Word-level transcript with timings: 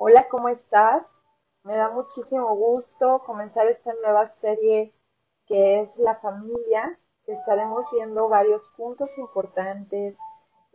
Hola, 0.00 0.28
¿cómo 0.28 0.48
estás? 0.48 1.02
Me 1.64 1.74
da 1.74 1.90
muchísimo 1.90 2.54
gusto 2.54 3.20
comenzar 3.26 3.66
esta 3.66 3.92
nueva 3.94 4.26
serie 4.28 4.94
que 5.44 5.80
es 5.80 5.96
la 5.96 6.14
familia, 6.20 6.96
que 7.26 7.32
estaremos 7.32 7.84
viendo 7.90 8.28
varios 8.28 8.70
puntos 8.76 9.18
importantes 9.18 10.16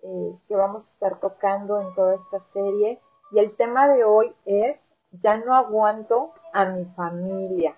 eh, 0.02 0.38
que 0.46 0.56
vamos 0.58 0.90
a 0.90 0.92
estar 0.92 1.20
tocando 1.22 1.80
en 1.80 1.94
toda 1.94 2.16
esta 2.16 2.42
serie. 2.42 3.02
Y 3.32 3.40
el 3.40 3.56
tema 3.56 3.88
de 3.88 4.04
hoy 4.04 4.36
es, 4.44 4.90
ya 5.12 5.38
no 5.38 5.56
aguanto 5.56 6.34
a 6.52 6.66
mi 6.66 6.84
familia. 6.84 7.78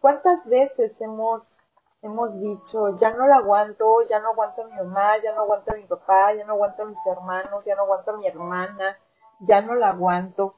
¿Cuántas 0.00 0.46
veces 0.46 0.98
hemos, 1.02 1.58
hemos 2.00 2.32
dicho, 2.40 2.94
ya 2.94 3.10
no 3.14 3.26
la 3.26 3.36
aguanto, 3.36 4.04
ya 4.08 4.20
no 4.20 4.30
aguanto 4.30 4.62
a 4.62 4.64
mi 4.64 4.72
mamá, 4.72 5.18
ya 5.18 5.34
no 5.34 5.42
aguanto 5.42 5.70
a 5.70 5.76
mi 5.76 5.84
papá, 5.84 6.32
ya 6.32 6.46
no 6.46 6.54
aguanto 6.54 6.84
a 6.84 6.86
mis 6.86 7.06
hermanos, 7.06 7.66
ya 7.66 7.76
no 7.76 7.82
aguanto 7.82 8.12
a 8.12 8.16
mi 8.16 8.26
hermana, 8.26 8.96
ya 9.40 9.60
no 9.60 9.74
la 9.74 9.90
aguanto? 9.90 10.54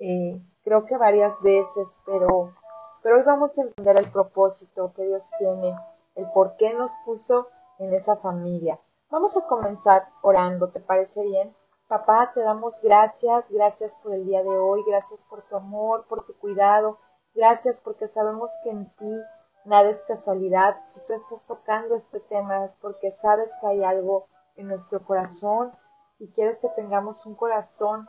Eh, 0.00 0.40
creo 0.62 0.84
que 0.84 0.96
varias 0.96 1.40
veces, 1.40 1.88
pero, 2.06 2.54
pero 3.02 3.16
hoy 3.16 3.22
vamos 3.24 3.58
a 3.58 3.62
entender 3.62 3.98
el 3.98 4.10
propósito 4.10 4.92
que 4.94 5.04
Dios 5.04 5.28
tiene, 5.38 5.76
el 6.14 6.30
por 6.30 6.54
qué 6.54 6.72
nos 6.74 6.92
puso 7.04 7.48
en 7.78 7.92
esa 7.92 8.16
familia. 8.16 8.78
Vamos 9.10 9.36
a 9.36 9.46
comenzar 9.46 10.08
orando, 10.22 10.68
¿te 10.68 10.80
parece 10.80 11.22
bien? 11.24 11.54
Papá, 11.88 12.32
te 12.34 12.42
damos 12.42 12.80
gracias, 12.82 13.44
gracias 13.48 13.94
por 14.02 14.12
el 14.12 14.26
día 14.26 14.42
de 14.42 14.56
hoy, 14.56 14.84
gracias 14.86 15.22
por 15.22 15.42
tu 15.48 15.56
amor, 15.56 16.06
por 16.06 16.26
tu 16.26 16.34
cuidado, 16.36 16.98
gracias 17.34 17.78
porque 17.78 18.06
sabemos 18.06 18.50
que 18.62 18.70
en 18.70 18.90
ti 18.96 19.22
nada 19.64 19.88
es 19.88 20.02
casualidad. 20.02 20.76
Si 20.84 21.00
tú 21.04 21.14
estás 21.14 21.44
tocando 21.46 21.94
este 21.94 22.20
tema 22.20 22.62
es 22.62 22.74
porque 22.74 23.10
sabes 23.10 23.50
que 23.60 23.66
hay 23.66 23.84
algo 23.84 24.26
en 24.56 24.68
nuestro 24.68 25.02
corazón 25.04 25.72
y 26.18 26.28
quieres 26.28 26.58
que 26.58 26.68
tengamos 26.68 27.24
un 27.26 27.34
corazón 27.34 28.06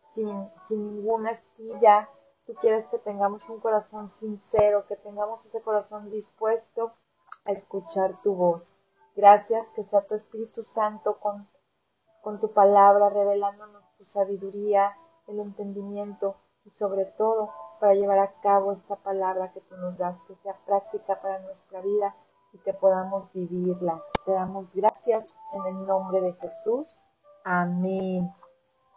sin, 0.00 0.50
sin 0.62 0.94
ninguna 0.94 1.30
estilla. 1.30 2.08
Tú 2.44 2.54
quieres 2.54 2.86
que 2.86 2.98
tengamos 2.98 3.48
un 3.48 3.60
corazón 3.60 4.08
sincero, 4.08 4.86
que 4.86 4.96
tengamos 4.96 5.44
ese 5.44 5.60
corazón 5.62 6.10
dispuesto 6.10 6.92
a 7.44 7.52
escuchar 7.52 8.20
tu 8.20 8.34
voz. 8.34 8.72
Gracias 9.14 9.68
que 9.70 9.82
sea 9.82 10.04
tu 10.04 10.14
Espíritu 10.14 10.60
Santo 10.60 11.18
con, 11.18 11.48
con 12.22 12.38
tu 12.38 12.52
palabra, 12.52 13.08
revelándonos 13.08 13.90
tu 13.92 14.04
sabiduría, 14.04 14.96
el 15.26 15.40
entendimiento 15.40 16.36
y 16.64 16.70
sobre 16.70 17.06
todo 17.06 17.50
para 17.80 17.94
llevar 17.94 18.18
a 18.18 18.40
cabo 18.40 18.72
esta 18.72 18.96
palabra 18.96 19.52
que 19.52 19.60
tú 19.60 19.76
nos 19.76 19.98
das, 19.98 20.20
que 20.22 20.34
sea 20.34 20.56
práctica 20.64 21.20
para 21.20 21.40
nuestra 21.40 21.80
vida 21.80 22.14
y 22.52 22.58
que 22.58 22.72
podamos 22.72 23.32
vivirla. 23.32 24.02
Te 24.24 24.32
damos 24.32 24.74
gracias 24.74 25.32
en 25.52 25.66
el 25.66 25.86
nombre 25.86 26.20
de 26.20 26.32
Jesús. 26.34 26.98
Amén. 27.44 28.32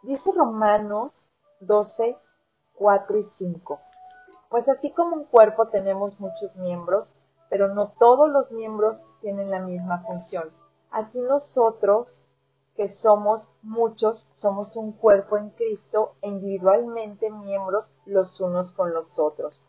Dice 0.02 0.31
Romanos 0.31 1.28
12, 1.59 2.17
4 2.75 3.17
y 3.17 3.22
5. 3.22 3.80
Pues 4.50 4.69
así 4.69 4.92
como 4.92 5.17
un 5.17 5.25
cuerpo 5.25 5.67
tenemos 5.67 6.19
muchos 6.22 6.55
miembros, 6.55 7.16
pero 7.50 7.73
no 7.73 7.92
todos 8.00 8.30
los 8.30 8.50
miembros 8.52 9.05
tienen 9.20 9.52
la 9.52 9.59
misma 9.59 10.02
función. 10.03 10.52
Así 10.89 11.22
nosotros, 11.22 12.22
que 12.75 12.88
somos 12.88 13.50
muchos, 13.61 14.25
somos 14.31 14.77
un 14.77 14.94
cuerpo 14.94 15.38
en 15.38 15.50
Cristo 15.50 16.16
individualmente 16.22 17.30
miembros 17.30 17.94
los 18.05 18.39
unos 18.39 18.72
con 18.72 18.94
los 18.94 19.20
otros. 19.20 19.61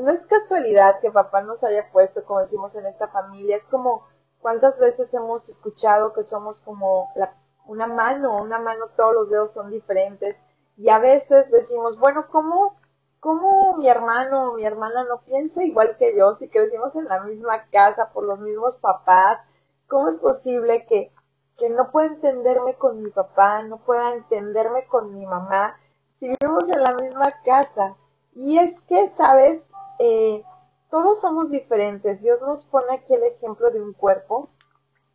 No 0.00 0.10
es 0.10 0.26
casualidad 0.26 0.98
que 1.00 1.12
papá 1.12 1.42
nos 1.42 1.62
haya 1.62 1.92
puesto, 1.92 2.24
como 2.24 2.40
decimos 2.40 2.74
en 2.74 2.86
esta 2.86 3.06
familia, 3.06 3.56
es 3.56 3.64
como 3.66 4.04
cuántas 4.40 4.80
veces 4.80 5.14
hemos 5.14 5.48
escuchado 5.48 6.12
que 6.12 6.22
somos 6.22 6.58
como 6.58 7.12
la 7.14 7.36
una 7.66 7.86
mano, 7.86 8.42
una 8.42 8.58
mano 8.58 8.88
todos 8.96 9.14
los 9.14 9.30
dedos 9.30 9.52
son 9.52 9.70
diferentes 9.70 10.36
y 10.76 10.88
a 10.88 10.98
veces 10.98 11.50
decimos, 11.50 11.98
bueno, 11.98 12.26
¿cómo, 12.30 12.76
cómo 13.20 13.76
mi 13.76 13.88
hermano 13.88 14.50
o 14.50 14.54
mi 14.54 14.64
hermana 14.64 15.04
no 15.04 15.22
piensa 15.22 15.62
igual 15.62 15.96
que 15.96 16.16
yo 16.16 16.34
si 16.34 16.48
crecimos 16.48 16.96
en 16.96 17.04
la 17.04 17.22
misma 17.22 17.66
casa 17.68 18.10
por 18.12 18.24
los 18.24 18.40
mismos 18.40 18.74
papás? 18.76 19.40
¿Cómo 19.86 20.08
es 20.08 20.16
posible 20.16 20.84
que, 20.84 21.12
que 21.56 21.70
no 21.70 21.90
pueda 21.90 22.08
entenderme 22.08 22.74
con 22.74 22.98
mi 22.98 23.10
papá, 23.10 23.62
no 23.62 23.78
pueda 23.78 24.14
entenderme 24.14 24.86
con 24.86 25.12
mi 25.12 25.26
mamá 25.26 25.78
si 26.14 26.28
vivimos 26.28 26.68
en 26.68 26.82
la 26.82 26.94
misma 26.94 27.32
casa? 27.44 27.96
Y 28.32 28.58
es 28.58 28.80
que, 28.80 29.10
¿sabes? 29.10 29.64
Eh, 30.00 30.42
todos 30.90 31.20
somos 31.20 31.50
diferentes. 31.50 32.20
Dios 32.20 32.40
nos 32.40 32.62
pone 32.62 32.94
aquí 32.94 33.14
el 33.14 33.22
ejemplo 33.22 33.70
de 33.70 33.80
un 33.80 33.92
cuerpo, 33.92 34.48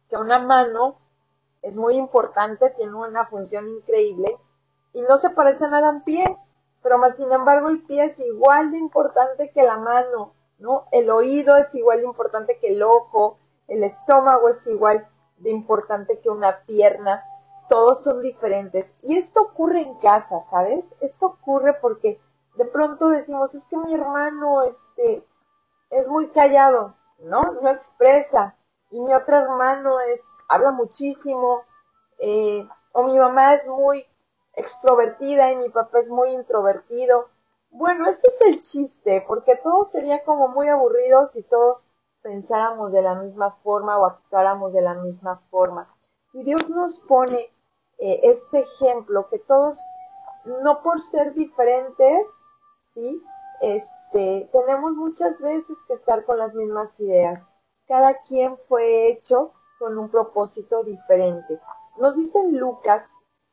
que 0.08 0.16
una 0.16 0.40
mano 0.40 0.99
es 1.62 1.76
muy 1.76 1.96
importante, 1.96 2.70
tiene 2.72 2.94
una 2.94 3.26
función 3.26 3.68
increíble 3.68 4.38
y 4.92 5.02
no 5.02 5.18
se 5.18 5.30
parece 5.30 5.68
nada 5.68 5.88
a 5.88 5.92
un 5.92 6.04
pie, 6.04 6.38
pero 6.82 6.98
más 6.98 7.18
sin 7.18 7.32
embargo 7.32 7.70
el 7.70 7.84
pie 7.84 8.06
es 8.06 8.20
igual 8.20 8.72
de 8.72 8.78
importante 8.78 9.52
que 9.52 9.64
la 9.64 9.78
mano, 9.78 10.34
¿no? 10.58 10.86
El 10.92 11.10
oído 11.10 11.58
es 11.58 11.74
igual 11.76 12.00
de 12.00 12.06
importante 12.06 12.58
que 12.60 12.74
el 12.74 12.84
ojo, 12.84 13.38
el 13.68 13.84
estómago 13.84 14.50
es 14.50 14.66
igual 14.68 15.08
de 15.38 15.52
importante 15.52 16.20
que 16.20 16.30
una 16.30 16.64
pierna, 16.64 17.24
todos 17.68 18.04
son 18.04 18.20
diferentes. 18.22 18.92
Y 19.02 19.18
esto 19.18 19.42
ocurre 19.42 19.82
en 19.82 19.96
casa, 20.00 20.42
¿sabes? 20.50 20.84
Esto 21.00 21.28
ocurre 21.28 21.76
porque 21.80 22.20
de 22.56 22.66
pronto 22.66 23.10
decimos, 23.10 23.54
es 23.56 23.64
que 23.66 23.78
mi 23.78 23.94
hermano, 23.94 24.64
este, 24.64 25.26
es 25.92 26.08
muy 26.08 26.30
callado, 26.32 26.96
¿no? 27.20 27.42
No 27.62 27.70
expresa. 27.70 28.56
Y 28.90 29.00
mi 29.00 29.14
otro 29.14 29.38
hermano 29.38 30.00
es 30.00 30.20
habla 30.50 30.72
muchísimo, 30.72 31.64
eh, 32.18 32.68
o 32.92 33.04
mi 33.04 33.18
mamá 33.18 33.54
es 33.54 33.66
muy 33.68 34.06
extrovertida 34.56 35.52
y 35.52 35.56
mi 35.56 35.70
papá 35.70 36.00
es 36.00 36.10
muy 36.10 36.32
introvertido. 36.32 37.30
Bueno, 37.72 38.08
ese 38.08 38.28
es 38.28 38.42
el 38.42 38.60
chiste, 38.60 39.24
porque 39.28 39.56
todo 39.56 39.86
sería 39.86 40.24
como 40.26 40.50
muy 40.50 40.68
aburrido 40.68 41.26
si 41.28 41.44
todos 41.44 41.86
pensáramos 42.22 42.92
de 42.92 43.04
la 43.04 43.16
misma 43.16 43.52
forma 43.64 43.98
o 43.98 44.06
actuáramos 44.06 44.74
de 44.74 44.82
la 44.82 44.96
misma 44.96 45.36
forma. 45.52 45.88
Y 46.34 46.44
Dios 46.44 46.68
nos 46.70 46.98
pone 46.98 47.54
eh, 48.00 48.20
este 48.24 48.60
ejemplo, 48.62 49.28
que 49.30 49.40
todos, 49.40 49.82
no 50.46 50.82
por 50.82 51.00
ser 51.00 51.34
diferentes, 51.34 52.28
¿sí? 52.94 53.22
Este, 53.62 54.50
tenemos 54.52 54.94
muchas 54.94 55.40
veces 55.40 55.78
que 55.88 55.94
estar 55.94 56.26
con 56.26 56.40
las 56.40 56.54
mismas 56.56 57.00
ideas. 57.00 57.42
Cada 57.88 58.20
quien 58.20 58.58
fue 58.58 59.10
hecho 59.10 59.54
con 59.80 59.98
un 59.98 60.10
propósito 60.10 60.84
diferente. 60.84 61.60
Nos 61.98 62.18
dice 62.18 62.40
Lucas 62.52 63.04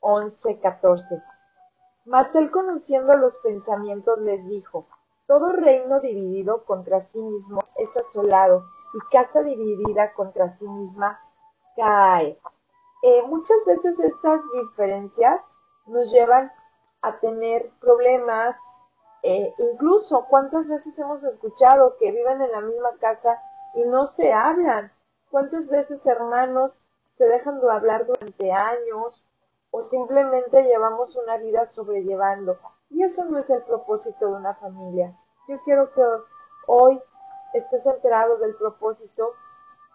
11, 0.00 0.58
14. 0.60 1.22
Mas 2.04 2.34
él 2.34 2.50
conociendo 2.50 3.16
los 3.16 3.36
pensamientos 3.38 4.18
les 4.20 4.44
dijo, 4.46 4.86
todo 5.26 5.52
reino 5.52 5.98
dividido 6.00 6.64
contra 6.64 7.00
sí 7.02 7.20
mismo 7.20 7.60
es 7.76 7.96
asolado 7.96 8.64
y 8.92 8.98
casa 9.12 9.42
dividida 9.42 10.12
contra 10.14 10.56
sí 10.56 10.68
misma 10.68 11.20
cae. 11.74 12.38
Eh, 13.02 13.22
muchas 13.26 13.58
veces 13.66 13.98
estas 13.98 14.40
diferencias 14.52 15.40
nos 15.86 16.10
llevan 16.10 16.50
a 17.02 17.18
tener 17.18 17.70
problemas, 17.80 18.58
eh, 19.22 19.52
incluso 19.58 20.26
cuántas 20.28 20.66
veces 20.66 20.98
hemos 20.98 21.22
escuchado 21.24 21.96
que 21.98 22.10
viven 22.10 22.40
en 22.40 22.52
la 22.52 22.60
misma 22.60 22.96
casa 22.98 23.40
y 23.74 23.84
no 23.84 24.04
se 24.04 24.32
hablan, 24.32 24.92
¿Cuántas 25.36 25.68
veces 25.68 26.06
hermanos 26.06 26.80
se 27.08 27.26
dejan 27.26 27.60
de 27.60 27.70
hablar 27.70 28.06
durante 28.06 28.52
años 28.52 29.22
o 29.70 29.82
simplemente 29.82 30.62
llevamos 30.62 31.14
una 31.14 31.36
vida 31.36 31.66
sobrellevando? 31.66 32.58
Y 32.88 33.02
eso 33.02 33.22
no 33.26 33.36
es 33.36 33.50
el 33.50 33.62
propósito 33.64 34.28
de 34.28 34.32
una 34.32 34.54
familia. 34.54 35.14
Yo 35.46 35.60
quiero 35.60 35.92
que 35.92 36.00
hoy 36.66 36.98
estés 37.52 37.84
enterado 37.84 38.38
del 38.38 38.56
propósito 38.56 39.34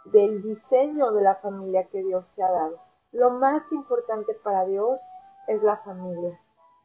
del 0.06 0.44
diseño 0.44 1.12
de 1.12 1.24
la 1.24 1.34
familia 1.34 1.88
que 1.88 2.04
Dios 2.04 2.34
te 2.36 2.44
ha 2.44 2.52
dado. 2.52 2.80
Lo 3.12 3.32
más 3.32 3.72
importante 3.72 4.36
para 4.36 4.66
Dios 4.66 5.10
es 5.48 5.64
la 5.64 5.78
familia, 5.78 6.40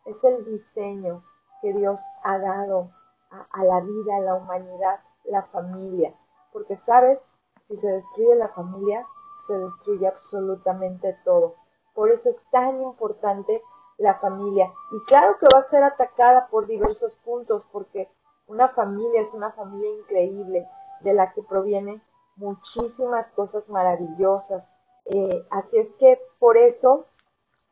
es 0.07 0.25
el 0.25 0.47
diseño 0.47 1.23
que 1.61 1.75
Dios 1.75 2.01
ha 2.23 2.39
dado 2.39 2.91
a, 3.31 3.47
a 3.51 3.65
la 3.65 3.81
vida, 3.83 4.17
a 4.17 4.21
la 4.21 4.35
humanidad, 4.35 5.01
la 5.25 5.43
familia. 5.43 6.15
Porque 6.55 6.75
sabes, 6.75 7.23
si 7.59 7.75
se 7.75 7.89
destruye 7.89 8.35
la 8.37 8.49
familia, 8.49 9.07
se 9.47 9.59
destruye 9.59 10.07
absolutamente 10.07 11.19
todo. 11.25 11.55
Por 11.95 12.11
eso 12.11 12.31
es 12.31 12.37
tan 12.51 12.81
importante 12.81 13.63
la 13.99 14.15
familia. 14.15 14.73
Y 14.91 15.03
claro 15.05 15.37
que 15.41 15.49
va 15.53 15.61
a 15.61 15.63
ser 15.63 15.83
atacada 15.83 16.49
por 16.49 16.67
diversos 16.67 17.17
puntos, 17.17 17.65
porque 17.73 18.11
una 18.47 18.69
familia 18.69 19.21
es 19.21 19.33
una 19.33 19.53
familia 19.53 19.91
increíble, 19.91 20.69
de 21.01 21.15
la 21.15 21.33
que 21.33 21.43
provienen 21.43 22.03
muchísimas 22.37 23.29
cosas 23.29 23.69
maravillosas. 23.69 24.69
Eh, 25.07 25.47
así 25.51 25.79
es 25.79 25.93
que 25.99 26.21
por 26.39 26.57
eso 26.57 27.07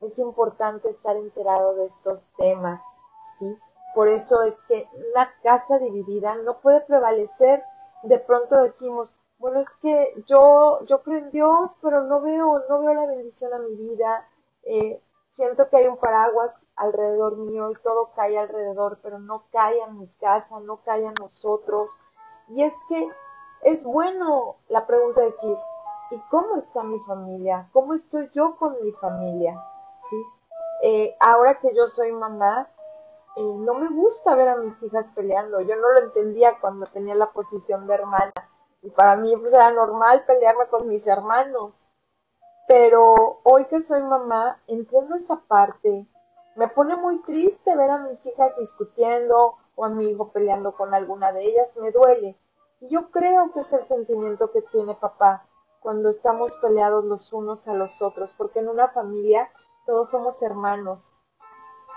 es 0.01 0.19
importante 0.19 0.89
estar 0.89 1.17
enterado 1.17 1.75
de 1.75 1.85
estos 1.85 2.31
temas, 2.37 2.81
¿sí? 3.39 3.59
Por 3.95 4.09
eso 4.09 4.43
es 4.43 4.61
que 4.63 4.89
una 5.13 5.33
casa 5.43 5.79
dividida 5.79 6.35
no 6.37 6.61
puede 6.61 6.81
prevalecer. 6.81 7.63
De 8.03 8.19
pronto 8.19 8.61
decimos, 8.61 9.17
bueno, 9.39 9.61
es 9.61 9.69
que 9.83 10.15
yo, 10.27 10.81
yo 10.85 11.03
creo 11.03 11.19
en 11.19 11.31
Dios, 11.31 11.77
pero 11.83 12.05
no 12.05 12.21
veo, 12.21 12.63
no 12.69 12.81
veo 12.81 12.95
la 12.95 13.07
bendición 13.07 13.53
a 13.53 13.59
mi 13.59 13.75
vida. 13.75 14.29
Eh, 14.63 15.03
siento 15.29 15.69
que 15.69 15.77
hay 15.77 15.87
un 15.87 15.97
paraguas 15.97 16.67
alrededor 16.77 17.37
mío 17.37 17.71
y 17.71 17.83
todo 17.83 18.11
cae 18.15 18.39
alrededor, 18.39 18.99
pero 19.03 19.19
no 19.19 19.45
cae 19.51 19.83
a 19.83 19.89
mi 19.89 20.09
casa, 20.21 20.61
no 20.61 20.83
cae 20.85 21.07
a 21.07 21.13
nosotros. 21.19 21.93
Y 22.49 22.63
es 22.63 22.73
que 22.89 23.09
es 23.63 23.83
bueno 23.83 24.57
la 24.69 24.87
pregunta 24.87 25.21
de 25.21 25.27
decir, 25.27 25.57
¿y 26.11 26.19
cómo 26.31 26.57
está 26.57 26.83
mi 26.83 26.99
familia? 27.01 27.69
¿Cómo 27.73 27.95
estoy 27.95 28.29
yo 28.31 28.57
con 28.57 28.77
mi 28.83 28.93
familia? 28.93 29.61
¿Sí? 30.09 30.17
Eh, 30.83 31.17
ahora 31.21 31.59
que 31.61 31.75
yo 31.75 31.87
soy 31.87 32.13
mamá, 32.13 32.69
eh, 33.37 33.57
no 33.59 33.75
me 33.75 33.89
gusta 33.89 34.35
ver 34.37 34.49
a 34.49 34.57
mis 34.57 34.81
hijas 34.83 35.07
peleando. 35.15 35.61
Yo 35.63 35.75
no 35.77 35.93
lo 35.93 36.01
entendía 36.01 36.59
cuando 36.61 36.87
tenía 36.87 37.15
la 37.15 37.33
posición 37.33 37.87
de 37.87 37.95
hermana. 37.95 38.33
Y 38.85 38.91
para 38.91 39.17
mí 39.17 39.35
pues, 39.39 39.55
era 39.55 39.73
normal 39.73 40.25
pelearme 40.27 40.67
con 40.69 40.87
mis 40.87 41.07
hermanos. 41.07 41.87
Pero 42.69 43.41
hoy 43.43 43.65
que 43.65 43.81
soy 43.81 44.03
mamá, 44.03 44.61
entiendo 44.67 45.17
esa 45.17 45.41
parte. 45.41 46.07
Me 46.55 46.69
pone 46.69 46.95
muy 46.95 47.23
triste 47.23 47.75
ver 47.75 47.91
a 47.91 47.99
mis 47.99 48.25
hijas 48.27 48.53
discutiendo 48.59 49.57
o 49.75 49.85
a 49.87 49.89
mi 49.89 50.11
hijo 50.11 50.29
peleando 50.33 50.77
con 50.77 50.93
alguna 50.93 51.33
de 51.33 51.47
ellas. 51.47 51.75
Me 51.77 51.91
duele. 51.93 52.39
Y 52.79 52.91
yo 52.91 53.11
creo 53.11 53.51
que 53.53 53.61
es 53.61 53.73
el 53.73 53.87
sentimiento 53.87 54.53
que 54.53 54.61
tiene 54.61 54.95
papá 54.95 55.47
cuando 55.81 56.11
estamos 56.11 56.53
peleados 56.61 57.07
los 57.07 57.33
unos 57.33 57.67
a 57.69 57.73
los 57.73 58.03
otros, 58.03 58.35
porque 58.37 58.59
en 58.59 58.69
una 58.69 58.89
familia 58.89 59.51
todos 59.87 60.11
somos 60.11 60.43
hermanos, 60.43 61.11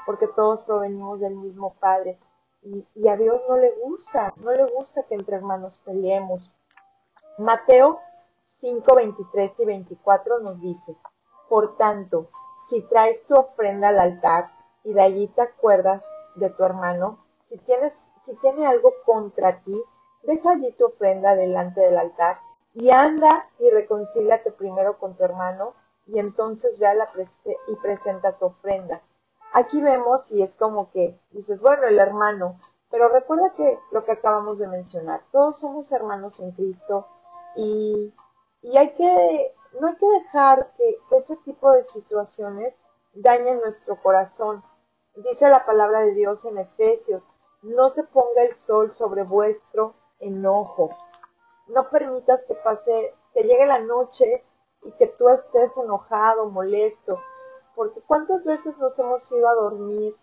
porque 0.06 0.28
todos 0.28 0.62
provenimos 0.62 1.20
del 1.20 1.36
mismo 1.36 1.74
padre. 1.80 2.18
Y, 2.62 2.86
y, 2.96 3.08
a 3.10 3.18
Dios 3.18 3.42
no 3.48 3.58
le 3.58 3.72
gusta, 3.84 4.34
no 4.38 4.52
le 4.52 4.66
gusta 4.72 5.04
que 5.04 5.16
entre 5.16 5.36
hermanos 5.36 5.80
peleemos. 5.86 6.50
Mateo 7.38 8.00
5, 8.40 8.96
23 8.96 9.52
y 9.60 9.66
24 9.66 10.40
nos 10.40 10.60
dice, 10.60 10.98
por 11.48 11.76
tanto, 11.76 12.30
si 12.68 12.82
traes 12.82 13.24
tu 13.26 13.36
ofrenda 13.36 13.90
al 13.90 14.00
altar 14.00 14.52
y 14.84 14.94
de 14.94 15.02
allí 15.02 15.28
te 15.28 15.44
acuerdas 15.44 16.04
de 16.34 16.50
tu 16.50 16.64
hermano, 16.64 17.20
si 17.44 17.60
tienes, 17.60 17.94
si 18.22 18.36
tiene 18.38 18.66
algo 18.66 18.92
contra 19.06 19.62
ti, 19.62 19.80
deja 20.24 20.52
allí 20.52 20.72
tu 20.74 20.86
ofrenda 20.88 21.36
delante 21.36 21.82
del 21.82 22.00
altar 22.00 22.40
y 22.74 22.90
anda 22.90 23.48
y 23.60 23.70
reconcíliate 23.70 24.52
primero 24.52 24.98
con 24.98 25.16
tu 25.16 25.24
hermano 25.24 25.76
y 26.08 26.18
entonces 26.18 26.80
ve 26.80 26.88
a 26.88 26.96
la 26.96 27.08
y 27.68 27.76
presenta 27.76 28.36
tu 28.40 28.46
ofrenda. 28.46 29.04
Aquí 29.54 29.80
vemos 29.80 30.32
y 30.32 30.42
es 30.42 30.56
como 30.56 30.90
que 30.90 31.20
dices, 31.30 31.62
bueno, 31.62 31.84
el 31.84 32.00
hermano, 32.00 32.58
pero 32.90 33.10
recuerda 33.10 33.54
que 33.54 33.78
lo 33.92 34.04
que 34.04 34.14
acabamos 34.14 34.58
de 34.58 34.68
mencionar, 34.68 35.22
todos 35.32 35.60
somos 35.60 35.92
hermanos 35.92 36.40
en 36.40 36.52
Cristo 36.52 37.06
y, 37.58 38.14
y 38.62 38.78
hay 38.78 38.94
que, 38.94 39.56
no 39.80 39.88
hay 39.88 39.96
que 39.96 40.08
dejar 40.08 40.74
que 40.78 41.00
ese 41.18 41.36
tipo 41.38 41.72
de 41.72 41.82
situaciones 41.82 42.78
dañen 43.14 43.60
nuestro 43.60 44.00
corazón. 44.02 44.64
Dice 45.16 45.50
la 45.50 45.66
palabra 45.66 46.02
de 46.02 46.14
Dios 46.14 46.46
en 46.46 46.60
Efesios, 46.60 47.28
no 47.64 47.88
se 47.88 48.04
ponga 48.04 48.44
el 48.44 48.54
sol 48.54 48.92
sobre 48.92 49.24
vuestro 49.24 49.96
enojo. 50.20 50.90
No 51.68 51.88
permitas 51.88 52.44
que 52.44 52.56
pase, 52.56 53.14
que 53.34 53.44
llegue 53.44 53.66
la 53.66 53.80
noche 53.80 54.46
y 54.84 54.92
que 54.92 55.08
tú 55.08 55.28
estés 55.30 55.76
enojado, 55.78 56.50
molesto, 56.50 57.20
porque 57.76 58.02
cuántas 58.02 58.44
veces 58.46 58.78
nos 58.78 58.98
hemos 59.00 59.32
ido 59.32 59.50
a 59.50 59.56
dormir 59.56 60.16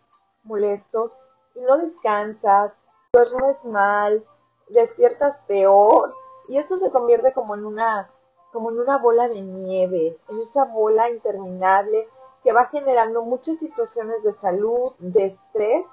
molestos 0.45 1.17
y 1.55 1.61
no 1.61 1.77
descansas, 1.79 2.73
duermes 3.13 3.65
mal, 3.65 4.25
despiertas 4.69 5.37
peor, 5.47 6.15
y 6.49 6.59
esto 6.59 6.77
se 6.77 6.91
convierte 6.91 7.33
como 7.33 7.55
en 7.55 7.65
una 7.65 8.11
como 8.53 8.71
en 8.71 8.79
una 8.79 8.99
bola 8.99 9.27
de 9.27 9.41
nieve, 9.41 10.17
en 10.29 10.39
esa 10.39 10.65
bola 10.65 11.11
interminable 11.11 12.09
que 12.45 12.53
va 12.53 12.67
generando 12.67 13.23
muchas 13.23 13.59
situaciones 13.59 14.23
de 14.23 14.31
salud, 14.31 14.93
de 14.99 15.25
estrés, 15.25 15.89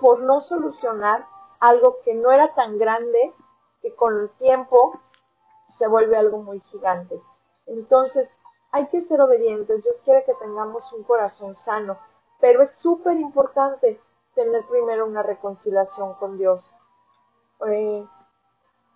por 0.00 0.20
no 0.22 0.40
solucionar 0.40 1.26
algo 1.60 1.98
que 2.02 2.14
no 2.14 2.30
era 2.30 2.54
tan 2.54 2.78
grande, 2.78 3.34
que 3.82 3.94
con 3.94 4.18
el 4.18 4.30
tiempo 4.30 4.98
se 5.68 5.88
vuelve 5.88 6.16
algo 6.16 6.38
muy 6.38 6.60
gigante. 6.60 7.20
Entonces, 7.66 8.34
hay 8.72 8.86
que 8.88 9.00
ser 9.00 9.20
obedientes. 9.20 9.84
Dios 9.84 10.00
quiere 10.04 10.24
que 10.24 10.34
tengamos 10.34 10.90
un 10.92 11.02
corazón 11.02 11.54
sano, 11.54 11.98
pero 12.40 12.62
es 12.62 12.72
súper 12.72 13.16
importante 13.16 14.00
tener 14.34 14.64
primero 14.68 15.04
una 15.04 15.22
reconciliación 15.22 16.14
con 16.14 16.38
Dios. 16.38 16.72
Eh, 17.66 18.06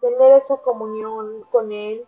tener 0.04 0.32
esa 0.32 0.58
comunión 0.58 1.44
con 1.50 1.72
Él, 1.72 2.06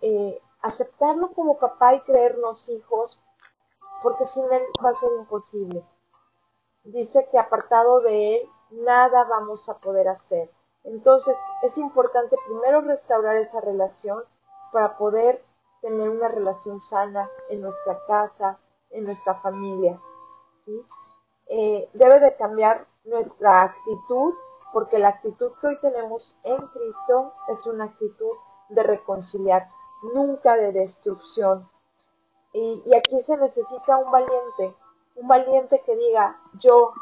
eh, 0.00 0.40
aceptarlo 0.62 1.30
como 1.32 1.58
papá 1.58 1.92
y 1.92 2.00
creernos 2.00 2.70
hijos, 2.70 3.20
porque 4.02 4.24
sin 4.24 4.50
Él 4.50 4.62
va 4.82 4.88
a 4.88 4.92
ser 4.94 5.10
imposible. 5.18 5.84
Dice 6.84 7.28
que 7.30 7.38
apartado 7.38 8.00
de 8.00 8.36
Él, 8.36 8.48
nada 8.70 9.24
vamos 9.24 9.68
a 9.68 9.76
poder 9.76 10.08
hacer. 10.08 10.50
Entonces 10.84 11.36
es 11.60 11.76
importante 11.76 12.34
primero 12.46 12.80
restaurar 12.80 13.36
esa 13.36 13.60
relación 13.60 14.24
para 14.72 14.96
poder 14.96 15.38
tener 15.82 16.08
una 16.08 16.28
relación 16.28 16.78
sana 16.78 17.28
en 17.50 17.60
nuestra 17.60 18.02
casa, 18.06 18.58
en 18.88 19.04
nuestra 19.04 19.34
familia. 19.34 20.00
¿sí? 20.52 20.82
Eh, 21.46 21.90
debe 21.92 22.20
de 22.20 22.34
cambiar 22.36 22.86
nuestra 23.04 23.64
actitud 23.64 24.32
porque 24.72 24.98
la 24.98 25.08
actitud 25.08 25.52
que 25.60 25.66
hoy 25.66 25.80
tenemos 25.80 26.36
en 26.42 26.58
Cristo 26.68 27.32
es 27.48 27.66
una 27.66 27.84
actitud 27.84 28.36
de 28.68 28.82
reconciliar, 28.82 29.68
nunca 30.14 30.56
de 30.56 30.72
destrucción. 30.72 31.68
Y, 32.52 32.82
y, 32.84 32.94
aquí 32.94 33.18
se 33.18 33.36
necesita 33.36 33.98
un 33.98 34.10
valiente, 34.10 34.74
un 35.16 35.28
valiente 35.28 35.82
que 35.84 35.96
diga, 35.96 36.40
yo, 36.54 36.92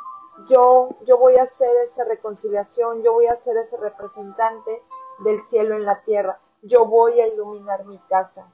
yo, 0.49 0.89
yo 1.03 1.19
voy 1.19 1.37
a 1.37 1.43
hacer 1.43 1.71
esa 1.85 2.05
reconciliación, 2.05 3.03
yo 3.03 3.13
voy 3.13 3.27
a 3.27 3.37
ser 3.37 3.57
ese 3.57 3.77
representante 3.77 4.83
del 5.21 5.41
cielo 5.43 5.77
en 5.77 5.85
la 5.85 6.03
tierra, 6.03 6.41
yo 6.63 6.87
voy 6.87 7.21
a 7.21 7.29
iluminar 7.29 7.85
mi 7.85 7.99
casa, 8.09 8.53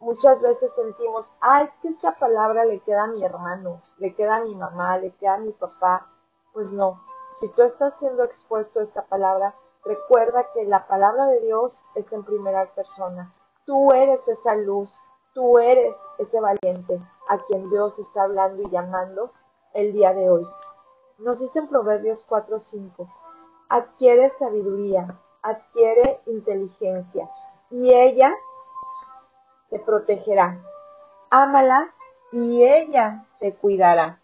muchas 0.00 0.40
veces 0.40 0.72
sentimos, 0.74 1.30
ah, 1.40 1.62
es 1.62 1.70
que 1.82 1.88
esta 1.88 2.14
palabra 2.14 2.64
le 2.64 2.80
queda 2.80 3.04
a 3.04 3.08
mi 3.08 3.24
hermano, 3.24 3.80
le 3.98 4.14
queda 4.14 4.36
a 4.36 4.44
mi 4.44 4.54
mamá, 4.54 4.98
le 4.98 5.12
queda 5.12 5.34
a 5.34 5.38
mi 5.38 5.52
papá. 5.52 6.08
Pues 6.52 6.72
no, 6.72 7.02
si 7.38 7.48
tú 7.48 7.62
estás 7.62 7.98
siendo 7.98 8.24
expuesto 8.24 8.80
a 8.80 8.82
esta 8.82 9.04
palabra, 9.04 9.54
recuerda 9.84 10.50
que 10.52 10.64
la 10.64 10.86
palabra 10.86 11.26
de 11.26 11.40
Dios 11.40 11.82
es 11.94 12.12
en 12.12 12.24
primera 12.24 12.66
persona. 12.74 13.34
Tú 13.64 13.92
eres 13.92 14.26
esa 14.26 14.54
luz, 14.54 14.98
tú 15.34 15.58
eres 15.58 15.94
ese 16.18 16.40
valiente 16.40 17.00
a 17.28 17.38
quien 17.38 17.68
Dios 17.68 17.98
está 17.98 18.22
hablando 18.22 18.62
y 18.62 18.70
llamando 18.70 19.32
el 19.74 19.92
día 19.92 20.14
de 20.14 20.30
hoy. 20.30 20.46
Nos 21.18 21.40
dice 21.40 21.58
en 21.58 21.68
Proverbios 21.68 22.24
4:5, 22.26 23.06
adquiere 23.68 24.28
sabiduría, 24.28 25.20
adquiere 25.42 26.20
inteligencia, 26.26 27.28
y 27.68 27.92
ella 27.92 28.34
te 29.68 29.78
protegerá. 29.78 30.62
Ámala 31.30 31.92
y 32.30 32.64
ella 32.64 33.26
te 33.40 33.54
cuidará. 33.54 34.20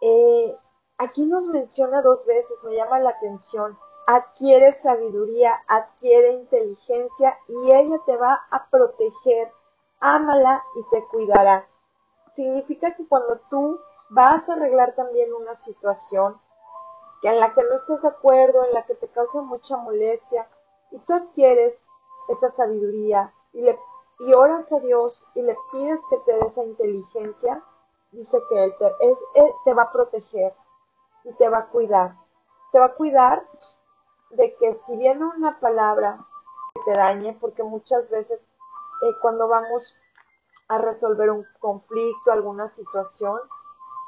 Eh, 0.00 0.56
aquí 0.98 1.24
nos 1.24 1.46
menciona 1.46 2.02
dos 2.02 2.24
veces, 2.26 2.62
me 2.64 2.74
llama 2.74 2.98
la 2.98 3.10
atención. 3.10 3.78
Adquiere 4.06 4.72
sabiduría, 4.72 5.62
adquiere 5.66 6.32
inteligencia 6.32 7.38
y 7.46 7.72
ella 7.72 8.00
te 8.06 8.16
va 8.16 8.46
a 8.50 8.68
proteger. 8.70 9.52
Ámala 10.00 10.62
y 10.74 10.82
te 10.90 11.04
cuidará. 11.08 11.68
Significa 12.28 12.94
que 12.94 13.06
cuando 13.08 13.40
tú 13.48 13.80
vas 14.10 14.48
a 14.48 14.54
arreglar 14.54 14.94
también 14.94 15.32
una 15.32 15.56
situación 15.56 16.40
que 17.20 17.28
en 17.28 17.40
la 17.40 17.52
que 17.52 17.62
no 17.62 17.72
estés 17.74 18.02
de 18.02 18.08
acuerdo, 18.08 18.64
en 18.64 18.74
la 18.74 18.84
que 18.84 18.94
te 18.94 19.08
causa 19.08 19.40
mucha 19.40 19.76
molestia, 19.78 20.48
y 20.90 20.98
tú 20.98 21.14
adquieres 21.14 21.74
esa 22.28 22.50
sabiduría, 22.50 23.32
y, 23.52 23.62
le, 23.62 23.78
y 24.18 24.34
oras 24.34 24.70
a 24.72 24.78
Dios 24.80 25.24
y 25.34 25.42
le 25.42 25.56
pides 25.72 26.00
que 26.10 26.18
te 26.18 26.32
dé 26.34 26.40
esa 26.40 26.62
inteligencia, 26.62 27.64
dice 28.12 28.38
que 28.48 28.64
Él 28.64 28.74
es, 29.00 29.18
te 29.64 29.72
va 29.72 29.84
a 29.84 29.92
proteger 29.92 30.54
y 31.26 31.32
te 31.34 31.48
va 31.48 31.58
a 31.58 31.66
cuidar. 31.66 32.16
Te 32.72 32.78
va 32.78 32.86
a 32.86 32.94
cuidar 32.94 33.46
de 34.30 34.54
que 34.56 34.72
si 34.72 34.96
viene 34.96 35.24
una 35.24 35.60
palabra 35.60 36.26
que 36.74 36.80
te 36.90 36.96
dañe, 36.96 37.36
porque 37.40 37.62
muchas 37.62 38.08
veces 38.10 38.40
eh, 39.02 39.14
cuando 39.20 39.48
vamos 39.48 39.94
a 40.68 40.78
resolver 40.78 41.30
un 41.30 41.46
conflicto, 41.60 42.32
alguna 42.32 42.66
situación, 42.66 43.38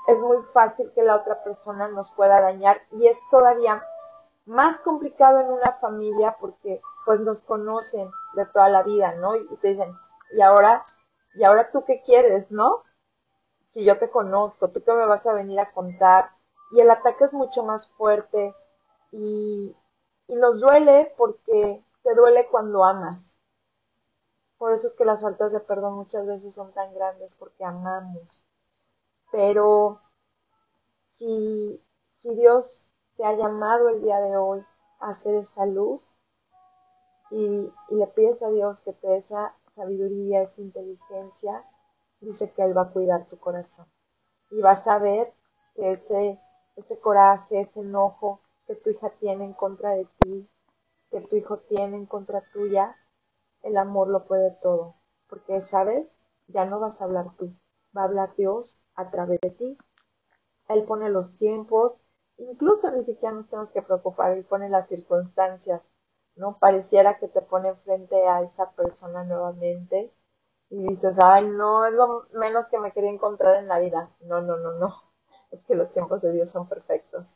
es 0.06 0.18
muy 0.20 0.38
fácil 0.52 0.90
que 0.94 1.02
la 1.02 1.16
otra 1.16 1.42
persona 1.42 1.88
nos 1.88 2.10
pueda 2.12 2.40
dañar 2.40 2.80
y 2.92 3.06
es 3.06 3.18
todavía 3.30 3.84
más 4.46 4.80
complicado 4.80 5.40
en 5.40 5.52
una 5.52 5.72
familia 5.80 6.36
porque 6.40 6.80
pues 7.04 7.20
nos 7.20 7.42
conocen 7.42 8.10
de 8.34 8.46
toda 8.46 8.68
la 8.70 8.82
vida, 8.82 9.14
¿no? 9.14 9.36
Y 9.36 9.56
te 9.60 9.68
dicen, 9.68 9.94
y 10.32 10.40
ahora, 10.40 10.82
y 11.34 11.44
ahora 11.44 11.70
tú 11.70 11.84
qué 11.84 12.02
quieres, 12.02 12.50
¿no? 12.50 12.82
Si 13.66 13.84
yo 13.84 13.98
te 13.98 14.10
conozco, 14.10 14.70
tú 14.70 14.82
qué 14.82 14.92
me 14.92 15.04
vas 15.04 15.26
a 15.26 15.34
venir 15.34 15.60
a 15.60 15.70
contar. 15.72 16.30
Y 16.70 16.80
el 16.80 16.90
ataque 16.90 17.24
es 17.24 17.32
mucho 17.32 17.62
más 17.62 17.88
fuerte 17.92 18.54
y, 19.10 19.74
y 20.26 20.36
nos 20.36 20.60
duele 20.60 21.12
porque 21.16 21.84
te 22.02 22.14
duele 22.14 22.46
cuando 22.48 22.84
amas. 22.84 23.36
Por 24.58 24.72
eso 24.72 24.88
es 24.88 24.92
que 24.94 25.04
las 25.04 25.20
faltas 25.20 25.52
de 25.52 25.60
perdón 25.60 25.94
muchas 25.94 26.26
veces 26.26 26.52
son 26.52 26.72
tan 26.72 26.92
grandes 26.94 27.32
porque 27.38 27.64
amamos. 27.64 28.42
Pero 29.30 30.00
si, 31.12 31.82
si 32.16 32.34
Dios 32.34 32.86
te 33.16 33.24
ha 33.24 33.34
llamado 33.34 33.88
el 33.88 34.02
día 34.02 34.20
de 34.20 34.36
hoy 34.36 34.64
a 35.00 35.10
hacer 35.10 35.36
esa 35.36 35.64
luz 35.66 36.06
y, 37.30 37.72
y 37.88 37.94
le 37.94 38.06
pides 38.08 38.42
a 38.42 38.48
Dios 38.48 38.80
que 38.80 38.92
te 38.92 39.06
dé 39.06 39.18
esa 39.18 39.54
sabiduría, 39.74 40.42
esa 40.42 40.60
inteligencia, 40.60 41.64
dice 42.20 42.50
que 42.50 42.62
Él 42.62 42.76
va 42.76 42.82
a 42.82 42.90
cuidar 42.90 43.26
tu 43.26 43.38
corazón. 43.38 43.86
Y 44.50 44.60
vas 44.60 44.86
a 44.86 44.98
ver 44.98 45.32
que 45.74 45.92
ese, 45.92 46.40
ese 46.78 46.98
coraje, 47.00 47.60
ese 47.62 47.80
enojo 47.80 48.40
que 48.66 48.74
tu 48.76 48.90
hija 48.90 49.10
tiene 49.20 49.44
en 49.44 49.54
contra 49.54 49.90
de 49.90 50.06
ti, 50.18 50.48
que 51.10 51.20
tu 51.22 51.36
hijo 51.36 51.58
tiene 51.60 51.96
en 51.98 52.06
contra 52.06 52.42
tuya, 52.52 52.96
el 53.62 53.76
amor 53.78 54.08
lo 54.08 54.26
puede 54.26 54.52
todo. 54.62 54.96
Porque, 55.28 55.62
¿sabes? 55.62 56.18
Ya 56.48 56.64
no 56.66 56.80
vas 56.80 57.00
a 57.00 57.04
hablar 57.04 57.36
tú, 57.38 57.52
va 57.96 58.02
a 58.02 58.04
hablar 58.06 58.34
Dios 58.36 58.80
a 58.94 59.10
través 59.10 59.40
de 59.42 59.50
ti. 59.50 59.78
Él 60.68 60.84
pone 60.84 61.10
los 61.10 61.34
tiempos, 61.34 61.98
incluso 62.36 62.92
ni 62.92 63.02
siquiera 63.02 63.34
nos 63.34 63.48
tenemos 63.48 63.70
que 63.70 63.82
preocupar, 63.82 64.32
Él 64.32 64.44
pone 64.44 64.68
las 64.68 64.88
circunstancias, 64.88 65.82
¿no? 66.36 66.58
Pareciera 66.60 67.18
que 67.18 67.26
te 67.28 67.42
pone 67.42 67.74
frente 67.74 68.28
a 68.28 68.42
esa 68.42 68.70
persona 68.72 69.24
nuevamente 69.24 70.12
y 70.70 70.88
dices, 70.88 71.16
ay, 71.18 71.48
no, 71.48 71.86
es 71.86 71.94
lo 71.94 72.26
menos 72.34 72.68
que 72.68 72.78
me 72.78 72.92
quería 72.92 73.10
encontrar 73.10 73.56
en 73.56 73.68
la 73.68 73.80
vida. 73.80 74.10
No, 74.20 74.42
no, 74.42 74.56
no, 74.58 74.74
no. 74.74 74.94
Es 75.50 75.62
que 75.64 75.74
los 75.74 75.90
tiempos 75.90 76.22
de 76.22 76.32
Dios 76.32 76.48
son 76.50 76.68
perfectos. 76.68 77.26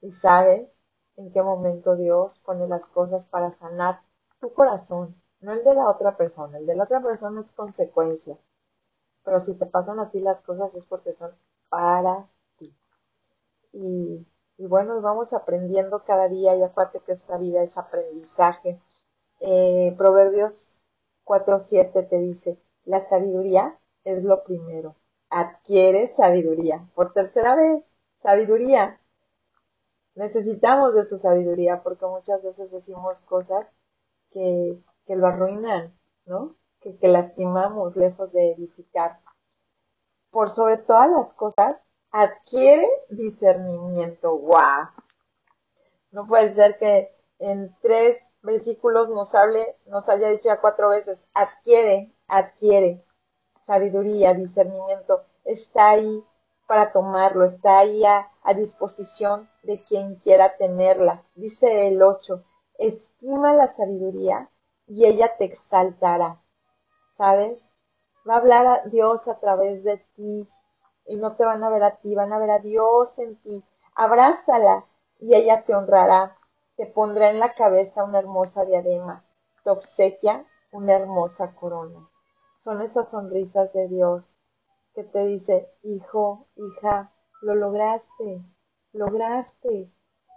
Y 0.00 0.10
sabe 0.10 0.72
en 1.16 1.32
qué 1.32 1.42
momento 1.42 1.96
Dios 1.96 2.40
pone 2.44 2.66
las 2.66 2.86
cosas 2.86 3.26
para 3.26 3.52
sanar 3.52 4.00
tu 4.40 4.52
corazón, 4.52 5.20
no 5.40 5.52
el 5.52 5.62
de 5.62 5.74
la 5.74 5.88
otra 5.90 6.16
persona. 6.16 6.58
El 6.58 6.66
de 6.66 6.74
la 6.74 6.84
otra 6.84 7.02
persona 7.02 7.40
es 7.40 7.50
consecuencia. 7.50 8.38
Pero 9.24 9.38
si 9.38 9.54
te 9.54 9.66
pasan 9.66 10.00
a 10.00 10.10
ti 10.10 10.20
las 10.20 10.40
cosas 10.40 10.74
es 10.74 10.84
porque 10.86 11.12
son 11.12 11.32
para 11.68 12.28
ti. 12.58 12.74
Y, 13.72 14.26
y 14.58 14.66
bueno, 14.66 15.00
vamos 15.00 15.32
aprendiendo 15.32 16.02
cada 16.04 16.28
día 16.28 16.54
y 16.56 16.62
acuérdate 16.62 17.00
que 17.00 17.12
esta 17.12 17.38
vida 17.38 17.62
es 17.62 17.76
aprendizaje. 17.76 18.80
Eh, 19.40 19.94
Proverbios 19.96 20.76
4.7 21.24 22.08
te 22.08 22.18
dice, 22.18 22.58
la 22.84 23.04
sabiduría 23.08 23.78
es 24.04 24.24
lo 24.24 24.44
primero. 24.44 24.96
Adquiere 25.30 26.08
sabiduría. 26.08 26.88
Por 26.94 27.12
tercera 27.12 27.54
vez, 27.54 27.88
sabiduría. 28.14 29.00
Necesitamos 30.14 30.94
de 30.94 31.02
su 31.02 31.16
sabiduría 31.16 31.82
porque 31.82 32.04
muchas 32.04 32.42
veces 32.42 32.70
decimos 32.70 33.20
cosas 33.20 33.70
que, 34.30 34.82
que 35.06 35.16
lo 35.16 35.28
arruinan, 35.28 35.96
¿no? 36.26 36.56
Que, 36.80 36.96
que 36.96 37.08
lastimamos 37.08 37.96
lejos 37.96 38.32
de 38.32 38.52
edificar. 38.52 39.20
Por 40.30 40.48
sobre 40.48 40.78
todas 40.78 41.10
las 41.10 41.32
cosas, 41.32 41.76
adquiere 42.10 42.88
discernimiento. 43.08 44.34
¡Guau! 44.34 44.88
No 46.10 46.26
puede 46.26 46.52
ser 46.52 46.76
que 46.78 47.14
en 47.38 47.74
tres 47.80 48.20
versículos 48.42 49.08
nos 49.10 49.34
hable, 49.34 49.76
nos 49.86 50.08
haya 50.08 50.28
dicho 50.30 50.48
ya 50.48 50.60
cuatro 50.60 50.88
veces, 50.88 51.18
adquiere, 51.34 52.12
adquiere 52.26 53.04
sabiduría, 53.70 54.34
discernimiento, 54.34 55.22
está 55.44 55.90
ahí 55.90 56.24
para 56.66 56.90
tomarlo, 56.90 57.44
está 57.44 57.78
ahí 57.78 58.04
a, 58.04 58.28
disposición 58.56 59.48
de 59.62 59.80
quien 59.80 60.16
quiera 60.16 60.56
tenerla. 60.56 61.22
Dice 61.36 61.86
el 61.86 62.02
8, 62.02 62.42
estima 62.78 63.54
la 63.54 63.68
sabiduría 63.68 64.50
y 64.86 65.06
ella 65.06 65.36
te 65.38 65.44
exaltará. 65.44 66.42
¿Sabes? 67.16 67.70
Va 68.28 68.34
a 68.34 68.38
hablar 68.38 68.66
a 68.66 68.82
Dios 68.88 69.28
a 69.28 69.38
través 69.38 69.84
de 69.84 69.98
ti 70.16 70.48
y 71.06 71.16
no 71.16 71.36
te 71.36 71.44
van 71.44 71.62
a 71.62 71.70
ver 71.70 71.84
a 71.84 71.94
ti, 71.98 72.16
van 72.16 72.32
a 72.32 72.40
ver 72.40 72.50
a 72.50 72.58
Dios 72.58 73.20
en 73.20 73.36
ti. 73.36 73.62
Abrázala 73.94 74.84
y 75.20 75.36
ella 75.36 75.62
te 75.64 75.76
honrará. 75.76 76.36
Te 76.76 76.86
pondrá 76.86 77.30
en 77.30 77.38
la 77.38 77.52
cabeza 77.52 78.02
una 78.02 78.18
hermosa 78.18 78.64
diadema, 78.64 79.22
te 79.62 79.70
obsequia 79.70 80.44
una 80.72 80.94
hermosa 80.94 81.54
corona 81.54 82.09
son 82.62 82.82
esas 82.82 83.08
sonrisas 83.08 83.72
de 83.72 83.88
Dios 83.88 84.36
que 84.94 85.02
te 85.02 85.24
dice, 85.24 85.70
hijo, 85.82 86.46
hija, 86.56 87.10
lo 87.40 87.54
lograste, 87.54 88.44
lograste, 88.92 89.90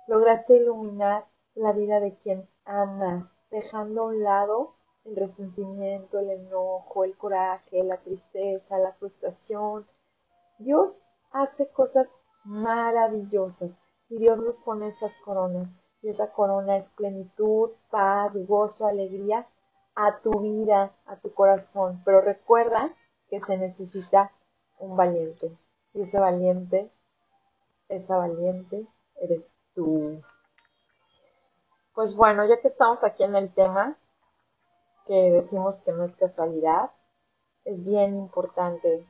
lograste 0.07 0.55
iluminar 0.55 1.27
la 1.53 1.73
vida 1.73 1.99
de 1.99 2.15
quien 2.15 2.47
amas, 2.63 3.35
dejando 3.51 4.03
a 4.03 4.05
un 4.05 4.23
lado 4.23 4.75
el 5.03 5.17
resentimiento, 5.17 6.17
el 6.17 6.29
enojo, 6.29 7.03
el 7.03 7.17
coraje, 7.17 7.83
la 7.83 7.97
tristeza, 7.97 8.77
la 8.77 8.93
frustración. 8.93 9.85
Dios 10.59 11.01
hace 11.29 11.67
cosas 11.67 12.07
maravillosas 12.45 13.77
y 14.07 14.15
Dios 14.15 14.37
nos 14.37 14.55
pone 14.59 14.87
esas 14.87 15.13
coronas 15.17 15.67
y 16.01 16.07
esa 16.07 16.31
corona 16.31 16.77
es 16.77 16.87
plenitud, 16.87 17.71
paz, 17.91 18.37
gozo, 18.47 18.85
alegría 18.85 19.45
a 19.95 20.19
tu 20.19 20.39
vida, 20.39 20.95
a 21.05 21.17
tu 21.17 21.33
corazón. 21.33 22.01
Pero 22.05 22.21
recuerda 22.21 22.93
que 23.27 23.39
se 23.39 23.57
necesita 23.57 24.31
un 24.79 24.95
valiente. 24.95 25.51
Y 25.93 26.03
ese 26.03 26.19
valiente, 26.19 26.91
esa 27.87 28.17
valiente, 28.17 28.87
eres 29.15 29.45
tú. 29.73 30.21
Pues 31.93 32.15
bueno, 32.15 32.45
ya 32.45 32.59
que 32.59 32.67
estamos 32.67 33.03
aquí 33.03 33.23
en 33.23 33.35
el 33.35 33.53
tema, 33.53 33.97
que 35.05 35.31
decimos 35.31 35.79
que 35.81 35.91
no 35.91 36.03
es 36.05 36.15
casualidad, 36.15 36.91
es 37.65 37.83
bien 37.83 38.15
importante 38.15 39.07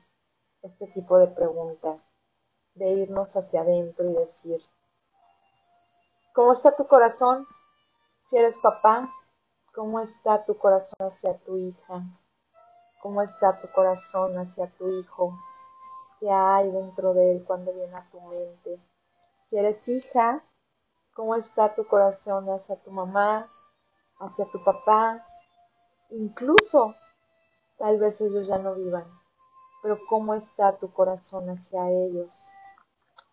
este 0.62 0.86
tipo 0.88 1.18
de 1.18 1.28
preguntas, 1.28 2.00
de 2.74 2.90
irnos 2.90 3.34
hacia 3.36 3.62
adentro 3.62 4.08
y 4.10 4.14
decir, 4.14 4.60
¿cómo 6.34 6.52
está 6.52 6.74
tu 6.74 6.86
corazón? 6.86 7.46
Si 8.20 8.36
eres 8.36 8.56
papá, 8.56 9.10
¿Cómo 9.74 9.98
está 9.98 10.44
tu 10.44 10.56
corazón 10.56 11.08
hacia 11.08 11.36
tu 11.38 11.56
hija? 11.56 12.04
¿Cómo 13.02 13.22
está 13.22 13.60
tu 13.60 13.68
corazón 13.72 14.38
hacia 14.38 14.68
tu 14.78 14.88
hijo? 14.88 15.36
¿Qué 16.20 16.30
hay 16.30 16.70
dentro 16.70 17.12
de 17.12 17.32
él 17.32 17.44
cuando 17.44 17.72
viene 17.72 17.92
a 17.96 18.08
tu 18.08 18.20
mente? 18.20 18.78
Si 19.42 19.58
eres 19.58 19.88
hija, 19.88 20.44
¿cómo 21.14 21.34
está 21.34 21.74
tu 21.74 21.88
corazón 21.88 22.48
hacia 22.50 22.76
tu 22.76 22.92
mamá, 22.92 23.48
hacia 24.20 24.44
tu 24.44 24.62
papá? 24.62 25.26
Incluso, 26.10 26.94
tal 27.76 27.98
vez 27.98 28.20
ellos 28.20 28.46
ya 28.46 28.58
no 28.58 28.74
vivan, 28.74 29.10
pero 29.82 29.98
¿cómo 30.08 30.34
está 30.34 30.76
tu 30.78 30.92
corazón 30.92 31.50
hacia 31.50 31.90
ellos? 31.90 32.48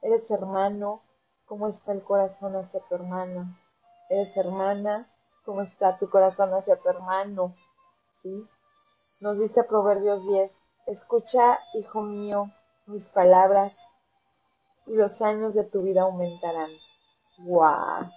¿Eres 0.01 0.31
hermano? 0.31 1.03
¿Cómo 1.45 1.67
está 1.67 1.91
el 1.91 2.01
corazón 2.01 2.55
hacia 2.55 2.79
tu 2.79 2.95
hermana? 2.95 3.59
¿Eres 4.09 4.35
hermana? 4.35 5.07
Cómo 5.51 5.63
está 5.63 5.97
tu 5.97 6.09
corazón 6.09 6.53
hacia 6.53 6.77
tu 6.77 6.87
hermano, 6.87 7.53
¿sí? 8.23 8.47
Nos 9.19 9.37
dice 9.37 9.65
Proverbios 9.65 10.25
10, 10.25 10.49
escucha, 10.87 11.59
hijo 11.73 12.03
mío, 12.03 12.49
mis 12.87 13.09
palabras 13.09 13.77
y 14.85 14.93
los 14.93 15.21
años 15.21 15.53
de 15.53 15.65
tu 15.65 15.81
vida 15.81 16.03
aumentarán. 16.03 16.71
¡Wow! 17.39 18.09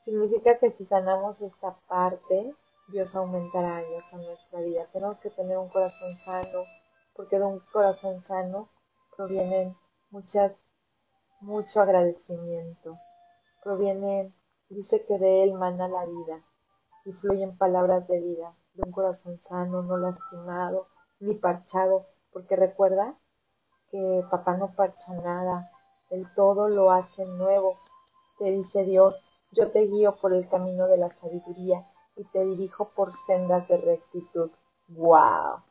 Significa 0.00 0.58
que 0.58 0.72
si 0.72 0.84
sanamos 0.84 1.40
esta 1.40 1.76
parte, 1.86 2.56
Dios 2.88 3.14
aumentará 3.14 3.76
años 3.76 4.12
en 4.12 4.24
nuestra 4.24 4.62
vida. 4.62 4.88
Tenemos 4.92 5.18
que 5.18 5.30
tener 5.30 5.58
un 5.58 5.68
corazón 5.68 6.10
sano, 6.10 6.64
porque 7.14 7.38
de 7.38 7.44
un 7.44 7.60
corazón 7.72 8.16
sano 8.16 8.68
provienen 9.16 9.76
muchas, 10.10 10.60
mucho 11.40 11.80
agradecimiento, 11.80 12.98
provienen 13.62 14.34
Dice 14.68 15.04
que 15.04 15.18
de 15.18 15.44
él 15.44 15.54
mana 15.54 15.88
la 15.88 16.04
vida 16.04 16.42
y 17.04 17.12
fluyen 17.12 17.56
palabras 17.56 18.08
de 18.08 18.20
vida, 18.20 18.56
de 18.74 18.82
un 18.84 18.92
corazón 18.92 19.36
sano, 19.36 19.82
no 19.82 19.96
lastimado 19.96 20.88
ni 21.20 21.34
parchado, 21.34 22.06
porque 22.32 22.56
recuerda 22.56 23.16
que 23.90 24.24
papá 24.30 24.56
no 24.56 24.74
parcha 24.74 25.12
nada, 25.14 25.70
el 26.10 26.30
todo 26.32 26.68
lo 26.68 26.90
hace 26.90 27.24
nuevo. 27.24 27.78
Te 28.38 28.46
dice 28.46 28.84
Dios, 28.84 29.24
yo 29.52 29.70
te 29.70 29.86
guío 29.86 30.16
por 30.16 30.32
el 30.32 30.48
camino 30.48 30.86
de 30.86 30.96
la 30.96 31.10
sabiduría 31.10 31.84
y 32.16 32.24
te 32.24 32.44
dirijo 32.44 32.90
por 32.96 33.12
sendas 33.26 33.68
de 33.68 33.76
rectitud. 33.76 34.50
¡Wow! 34.88 35.62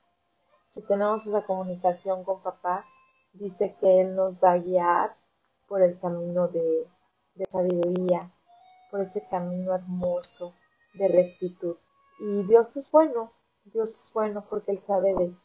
Si 0.73 0.81
tenemos 0.81 1.25
esa 1.25 1.43
comunicación 1.43 2.23
con 2.23 2.41
papá, 2.41 2.85
dice 3.33 3.75
que 3.79 4.01
Él 4.01 4.15
nos 4.15 4.41
va 4.41 4.53
a 4.53 4.57
guiar 4.57 5.15
por 5.67 5.81
el 5.81 5.99
camino 5.99 6.47
de, 6.47 6.87
de 7.35 7.45
sabiduría, 7.51 8.31
por 8.93 9.01
ese 9.01 9.25
camino 9.25 9.73
hermoso 9.73 10.53
de 10.93 11.07
rectitud. 11.07 11.77
Y 12.19 12.43
Dios 12.43 12.75
es 12.75 12.91
bueno, 12.91 13.33
Dios 13.65 13.89
es 13.89 14.13
bueno 14.13 14.45
porque 14.47 14.71
Él 14.71 14.81
sabe 14.81 15.15
de 15.15 15.35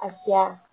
hacia, 0.00 0.66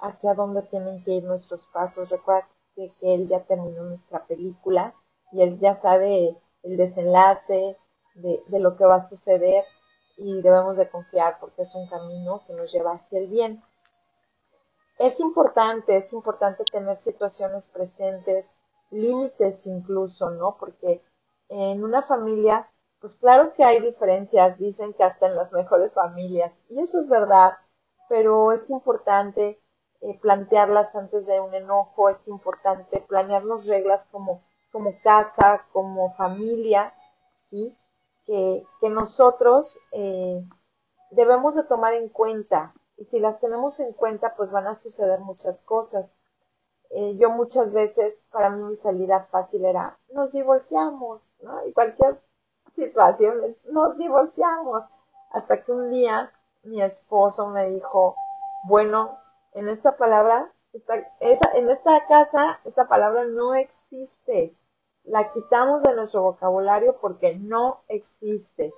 hacia 0.00 0.32
dónde 0.32 0.62
tienen 0.62 1.04
que 1.04 1.12
ir 1.12 1.24
nuestros 1.24 1.66
pasos. 1.66 2.08
Recuerda 2.08 2.48
que, 2.74 2.90
Él 3.02 3.28
ya 3.28 3.44
terminó 3.44 3.82
nuestra 3.82 4.24
película 4.24 4.94
y 5.30 5.42
Él 5.42 5.58
ya 5.58 5.78
sabe 5.78 6.38
el 6.62 6.76
desenlace 6.78 7.76
de, 8.14 8.42
de 8.46 8.60
lo 8.60 8.74
que 8.74 8.86
va 8.86 8.94
a 8.94 9.02
suceder 9.02 9.62
y 10.16 10.40
debemos 10.40 10.76
de 10.76 10.88
confiar 10.88 11.38
porque 11.38 11.60
es 11.60 11.74
un 11.74 11.86
camino 11.86 12.44
que 12.46 12.54
nos 12.54 12.72
lleva 12.72 12.92
hacia 12.92 13.18
el 13.18 13.26
bien. 13.26 13.62
Es 14.98 15.20
importante, 15.20 15.98
es 15.98 16.14
importante 16.14 16.64
tener 16.64 16.94
situaciones 16.94 17.66
presentes, 17.66 18.56
límites 18.90 19.66
incluso, 19.66 20.30
¿no? 20.30 20.56
Porque 20.58 21.02
en 21.48 21.82
una 21.84 22.02
familia, 22.02 22.68
pues 23.00 23.14
claro 23.14 23.52
que 23.52 23.64
hay 23.64 23.80
diferencias, 23.80 24.58
dicen 24.58 24.92
que 24.94 25.04
hasta 25.04 25.26
en 25.26 25.36
las 25.36 25.52
mejores 25.52 25.94
familias, 25.94 26.52
y 26.68 26.80
eso 26.80 26.98
es 26.98 27.08
verdad, 27.08 27.52
pero 28.08 28.52
es 28.52 28.70
importante 28.70 29.60
eh, 30.00 30.18
plantearlas 30.20 30.94
antes 30.94 31.26
de 31.26 31.40
un 31.40 31.54
enojo, 31.54 32.08
es 32.08 32.28
importante 32.28 33.00
planearnos 33.08 33.66
reglas 33.66 34.04
como, 34.10 34.42
como 34.72 34.94
casa, 35.02 35.66
como 35.72 36.12
familia, 36.12 36.94
¿sí? 37.36 37.76
Que, 38.24 38.64
que 38.80 38.90
nosotros 38.90 39.78
eh, 39.92 40.44
debemos 41.10 41.54
de 41.54 41.64
tomar 41.64 41.94
en 41.94 42.08
cuenta, 42.08 42.74
y 42.96 43.04
si 43.04 43.20
las 43.20 43.38
tenemos 43.40 43.78
en 43.80 43.92
cuenta, 43.92 44.34
pues 44.36 44.50
van 44.50 44.66
a 44.66 44.74
suceder 44.74 45.20
muchas 45.20 45.60
cosas. 45.60 46.10
Eh, 46.90 47.16
yo 47.16 47.30
muchas 47.30 47.72
veces, 47.72 48.18
para 48.32 48.50
mí 48.50 48.62
mi 48.62 48.74
salida 48.74 49.24
fácil 49.24 49.64
era, 49.64 49.98
nos 50.12 50.32
divorciamos, 50.32 51.22
¿no? 51.42 51.66
Y 51.66 51.72
cualquier 51.72 52.20
situación, 52.72 53.56
nos 53.70 53.96
divorciamos. 53.96 54.84
Hasta 55.30 55.62
que 55.62 55.72
un 55.72 55.90
día 55.90 56.32
mi 56.62 56.82
esposo 56.82 57.48
me 57.48 57.68
dijo, 57.70 58.16
bueno, 58.64 59.18
en 59.52 59.68
esta 59.68 59.96
palabra, 59.96 60.52
en 60.72 61.68
esta 61.70 62.06
casa, 62.06 62.60
esta 62.64 62.86
palabra 62.86 63.24
no 63.24 63.54
existe. 63.54 64.56
La 65.04 65.30
quitamos 65.30 65.82
de 65.82 65.94
nuestro 65.94 66.22
vocabulario 66.22 66.96
porque 67.00 67.34
no 67.36 67.82
existe. 67.88 68.74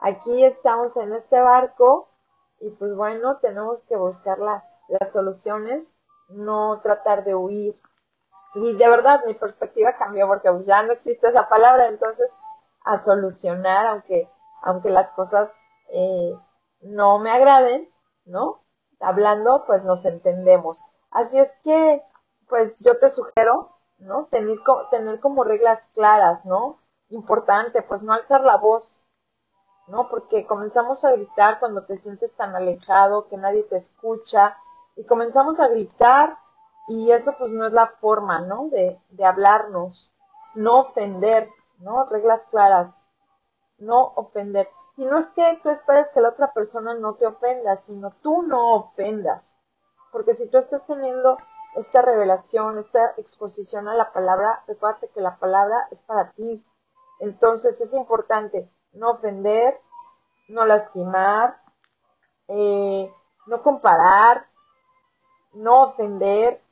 Aquí 0.00 0.44
estamos 0.44 0.96
en 0.96 1.12
este 1.12 1.40
barco 1.40 2.08
y 2.60 2.70
pues 2.70 2.94
bueno, 2.94 3.38
tenemos 3.38 3.82
que 3.82 3.96
buscar 3.96 4.38
las 4.38 5.12
soluciones, 5.12 5.92
no 6.28 6.80
tratar 6.80 7.24
de 7.24 7.34
huir. 7.34 7.80
Y 8.56 8.76
de 8.76 8.88
verdad 8.88 9.22
mi 9.26 9.34
perspectiva 9.34 9.96
cambió 9.96 10.26
porque 10.26 10.50
pues 10.50 10.66
ya 10.66 10.82
no 10.82 10.92
existe 10.92 11.28
esa 11.28 11.48
palabra, 11.48 11.88
entonces 11.88 12.30
a 12.84 12.98
solucionar, 12.98 13.86
aunque, 13.86 14.28
aunque 14.62 14.90
las 14.90 15.10
cosas 15.10 15.50
eh, 15.90 16.34
no 16.80 17.18
me 17.18 17.30
agraden, 17.30 17.88
¿no? 18.24 18.66
hablando, 19.00 19.64
pues 19.66 19.82
nos 19.84 20.04
entendemos. 20.04 20.82
Así 21.10 21.38
es 21.38 21.52
que, 21.62 22.02
pues 22.48 22.78
yo 22.80 22.98
te 22.98 23.08
sugiero, 23.08 23.76
¿no? 23.98 24.26
Tener, 24.26 24.58
tener 24.90 25.20
como 25.20 25.44
reglas 25.44 25.84
claras, 25.94 26.44
¿no? 26.44 26.78
Importante, 27.08 27.82
pues 27.82 28.02
no 28.02 28.12
alzar 28.12 28.42
la 28.42 28.56
voz, 28.56 29.00
¿no? 29.86 30.08
Porque 30.08 30.46
comenzamos 30.46 31.04
a 31.04 31.12
gritar 31.12 31.58
cuando 31.60 31.84
te 31.84 31.96
sientes 31.96 32.34
tan 32.36 32.54
alejado, 32.54 33.28
que 33.28 33.36
nadie 33.36 33.62
te 33.64 33.76
escucha, 33.76 34.56
y 34.96 35.04
comenzamos 35.04 35.60
a 35.60 35.68
gritar, 35.68 36.38
y 36.88 37.10
eso 37.10 37.34
pues 37.38 37.50
no 37.50 37.66
es 37.66 37.72
la 37.72 37.86
forma, 37.86 38.40
¿no? 38.40 38.68
De, 38.70 39.00
de 39.10 39.24
hablarnos, 39.24 40.12
no 40.54 40.80
ofender, 40.80 41.48
¿no? 41.78 42.04
Reglas 42.06 42.42
claras, 42.50 42.98
no 43.78 44.12
ofender. 44.16 44.68
Y 44.96 45.04
no 45.04 45.18
es 45.18 45.26
que 45.28 45.60
tú 45.62 45.68
esperes 45.68 46.08
que 46.14 46.20
la 46.20 46.30
otra 46.30 46.52
persona 46.52 46.94
no 46.94 47.14
te 47.14 47.26
ofenda, 47.26 47.76
sino 47.76 48.12
tú 48.22 48.42
no 48.42 48.74
ofendas. 48.74 49.52
Porque 50.10 50.34
si 50.34 50.48
tú 50.48 50.56
estás 50.58 50.86
teniendo 50.86 51.36
esta 51.74 52.00
revelación, 52.00 52.78
esta 52.78 53.12
exposición 53.18 53.88
a 53.88 53.94
la 53.94 54.12
palabra, 54.12 54.62
recuerda 54.66 55.06
que 55.12 55.20
la 55.20 55.36
palabra 55.36 55.88
es 55.90 56.00
para 56.00 56.32
ti. 56.32 56.64
Entonces 57.20 57.80
es 57.80 57.92
importante 57.92 58.70
no 58.92 59.10
ofender, 59.10 59.78
no 60.48 60.64
lastimar, 60.64 61.60
eh, 62.48 63.10
no 63.46 63.62
comparar, 63.62 64.46
no 65.52 65.82
ofender. 65.84 66.62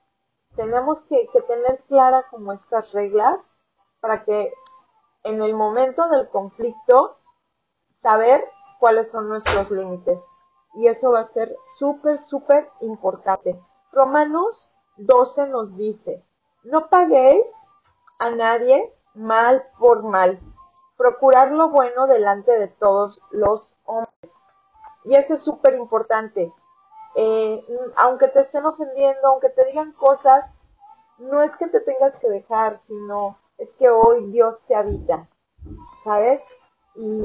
Tenemos 0.57 1.03
que, 1.03 1.29
tener 1.47 1.83
clara 1.85 2.27
como 2.31 2.53
estas 2.53 2.93
reglas 2.93 3.41
para 4.01 4.25
que 4.25 4.53
en 5.25 5.43
el 5.43 5.55
momento 5.55 6.09
del 6.09 6.29
conflicto 6.29 7.17
saber 8.01 8.45
cuáles 8.79 9.11
son 9.11 9.29
nuestros 9.29 9.71
límites. 9.71 10.23
Y 10.75 10.89
eso 10.89 11.13
va 11.13 11.21
a 11.21 11.25
ser 11.25 11.57
súper, 11.79 12.17
súper 12.17 12.69
importante. 12.81 13.61
Romanos 13.93 14.71
12 14.97 15.49
nos 15.49 15.77
dice, 15.77 16.25
no 16.65 16.89
paguéis 16.89 17.53
a 18.19 18.31
nadie 18.31 18.93
mal 19.15 19.65
por 19.79 20.03
mal. 20.03 20.39
Procurar 20.97 21.51
lo 21.51 21.71
bueno 21.71 22.07
delante 22.07 22.53
de 22.59 22.69
todos 22.69 23.21
los 23.31 23.75
hombres. 23.85 24.37
Y 25.05 25.17
eso 25.17 25.35
es 25.35 25.43
súper 25.43 25.75
importante. 25.75 26.53
Eh, 27.17 27.61
aunque 27.97 28.29
te 28.29 28.41
estén 28.41 28.65
ofendiendo, 28.65 29.29
aunque 29.29 29.51
te 29.51 29.65
digan 29.67 29.93
cosas, 29.93 30.51
no 31.19 31.43
es 31.43 31.55
que 31.57 31.69
te 31.69 31.81
tengas 31.81 32.17
que 32.17 32.29
dejar, 32.29 32.81
sino 32.83 33.39
es 33.59 33.73
que 33.73 33.89
hoy 33.89 34.27
Dios 34.31 34.65
te 34.67 34.75
habita, 34.75 35.29
¿sabes? 36.03 36.43
Y 36.95 37.23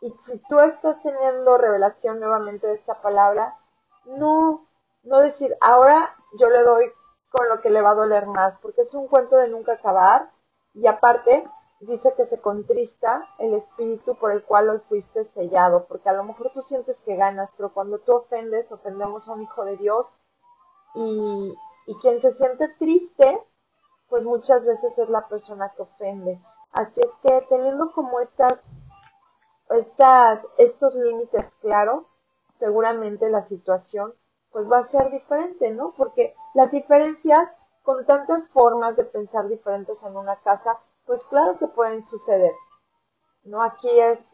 y 0.00 0.10
si 0.18 0.38
tú 0.48 0.58
estás 0.60 1.02
teniendo 1.02 1.58
revelación 1.58 2.20
nuevamente 2.20 2.66
de 2.66 2.74
esta 2.74 3.00
palabra, 3.00 3.58
no, 4.06 4.66
no 5.02 5.20
decir, 5.20 5.54
ahora 5.60 6.16
yo 6.38 6.48
le 6.48 6.62
doy 6.62 6.90
con 7.30 7.48
lo 7.48 7.60
que 7.60 7.68
le 7.68 7.82
va 7.82 7.90
a 7.90 7.94
doler 7.94 8.26
más, 8.26 8.56
porque 8.62 8.80
es 8.80 8.94
un 8.94 9.08
cuento 9.08 9.36
de 9.36 9.48
nunca 9.48 9.74
acabar 9.74 10.30
y 10.72 10.86
aparte 10.86 11.46
dice 11.80 12.12
que 12.16 12.26
se 12.26 12.40
contrista 12.40 13.26
el 13.38 13.54
espíritu 13.54 14.14
por 14.16 14.32
el 14.32 14.44
cual 14.44 14.68
hoy 14.70 14.80
fuiste 14.88 15.24
sellado, 15.26 15.86
porque 15.86 16.08
a 16.08 16.14
lo 16.14 16.24
mejor 16.24 16.50
tú 16.52 16.60
sientes 16.62 16.98
que 17.00 17.16
ganas, 17.16 17.50
pero 17.56 17.72
cuando 17.72 17.98
tú 17.98 18.12
ofendes, 18.12 18.70
ofendemos 18.70 19.28
a 19.28 19.32
un 19.32 19.42
hijo 19.42 19.64
de 19.64 19.76
Dios 19.76 20.10
y, 20.94 21.54
y 21.86 21.94
quien 21.96 22.20
se 22.20 22.32
siente 22.32 22.68
triste, 22.78 23.42
pues 24.08 24.24
muchas 24.24 24.64
veces 24.64 24.96
es 24.98 25.08
la 25.08 25.26
persona 25.28 25.72
que 25.74 25.82
ofende. 25.82 26.40
Así 26.72 27.00
es 27.00 27.10
que 27.22 27.46
teniendo 27.48 27.92
como 27.92 28.20
estas 28.20 28.68
estas, 29.70 30.44
estos 30.58 30.94
límites 30.94 31.54
claros, 31.60 32.04
seguramente 32.50 33.30
la 33.30 33.42
situación 33.42 34.14
pues 34.50 34.70
va 34.70 34.78
a 34.78 34.82
ser 34.82 35.10
diferente, 35.10 35.70
¿no? 35.70 35.94
Porque 35.96 36.34
las 36.54 36.70
diferencias 36.72 37.48
con 37.82 38.04
tantas 38.04 38.48
formas 38.48 38.96
de 38.96 39.04
pensar 39.04 39.48
diferentes 39.48 40.02
en 40.02 40.16
una 40.16 40.36
casa, 40.36 40.78
pues 41.10 41.24
claro 41.24 41.58
que 41.58 41.66
pueden 41.66 42.00
suceder, 42.02 42.52
¿no? 43.42 43.64
Aquí 43.64 43.90
es 43.90 44.24